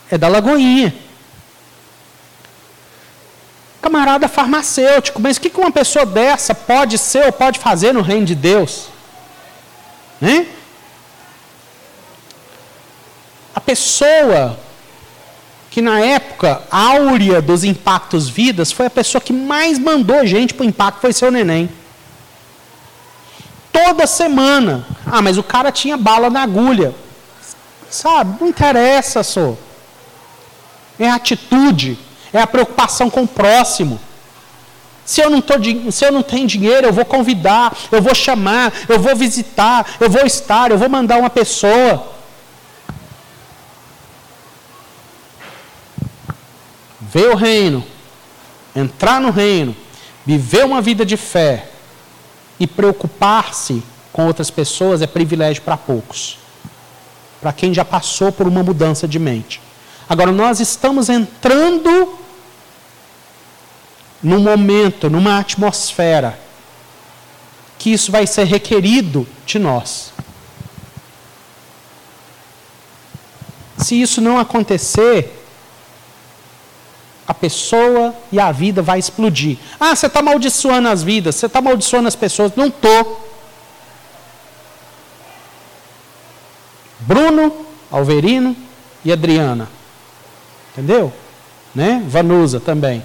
[0.09, 0.93] É da Lagoinha.
[3.85, 8.25] Camarada farmacêutico, mas o que uma pessoa dessa pode ser ou pode fazer no reino
[8.25, 8.87] de Deus?
[10.19, 10.47] Né?
[13.53, 14.57] A pessoa
[15.69, 20.63] que na época áurea dos impactos vidas foi a pessoa que mais mandou gente para
[20.63, 21.69] o impacto, foi seu neném.
[23.71, 24.83] Toda semana.
[25.05, 26.95] Ah, mas o cara tinha bala na agulha.
[27.87, 29.55] Sabe, não interessa, só.
[30.97, 31.99] É atitude
[32.33, 33.99] é a preocupação com o próximo.
[35.05, 35.53] Se eu, não tô,
[35.91, 40.09] se eu não tenho dinheiro, eu vou convidar, eu vou chamar, eu vou visitar, eu
[40.09, 42.15] vou estar, eu vou mandar uma pessoa.
[46.99, 47.85] Ver o reino,
[48.75, 49.75] entrar no reino,
[50.25, 51.69] viver uma vida de fé
[52.59, 56.39] e preocupar-se com outras pessoas é privilégio para poucos.
[57.39, 59.61] Para quem já passou por uma mudança de mente.
[60.07, 62.17] Agora, nós estamos entrando
[64.21, 66.39] num momento, numa atmosfera,
[67.77, 70.13] que isso vai ser requerido de nós.
[73.77, 75.43] Se isso não acontecer,
[77.27, 79.57] a pessoa e a vida vai explodir.
[79.79, 82.55] Ah, você está amaldiçoando as vidas, você está amaldiçoando as pessoas.
[82.55, 83.29] Não estou.
[86.99, 88.55] Bruno, Alverino
[89.03, 89.67] e Adriana.
[90.75, 91.13] Entendeu?
[91.73, 92.03] Né?
[92.05, 93.01] Vanusa também.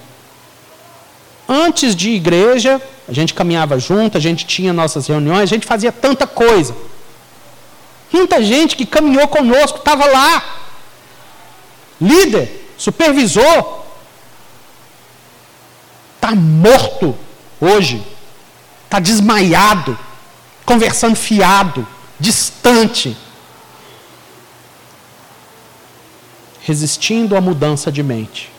[1.48, 5.92] Antes de igreja, a gente caminhava junto, a gente tinha nossas reuniões, a gente fazia
[5.92, 6.74] tanta coisa.
[8.12, 10.44] Muita gente que caminhou conosco estava lá.
[12.00, 13.84] Líder, supervisor,
[16.16, 17.16] está morto
[17.60, 18.02] hoje,
[18.84, 19.96] está desmaiado,
[20.64, 21.86] conversando fiado,
[22.18, 23.16] distante,
[26.64, 28.50] resistindo à mudança de mente.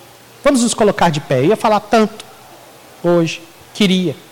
[0.43, 1.39] Vamos nos colocar de pé.
[1.39, 2.25] Eu ia falar tanto
[3.03, 3.41] hoje.
[3.73, 4.15] Queria.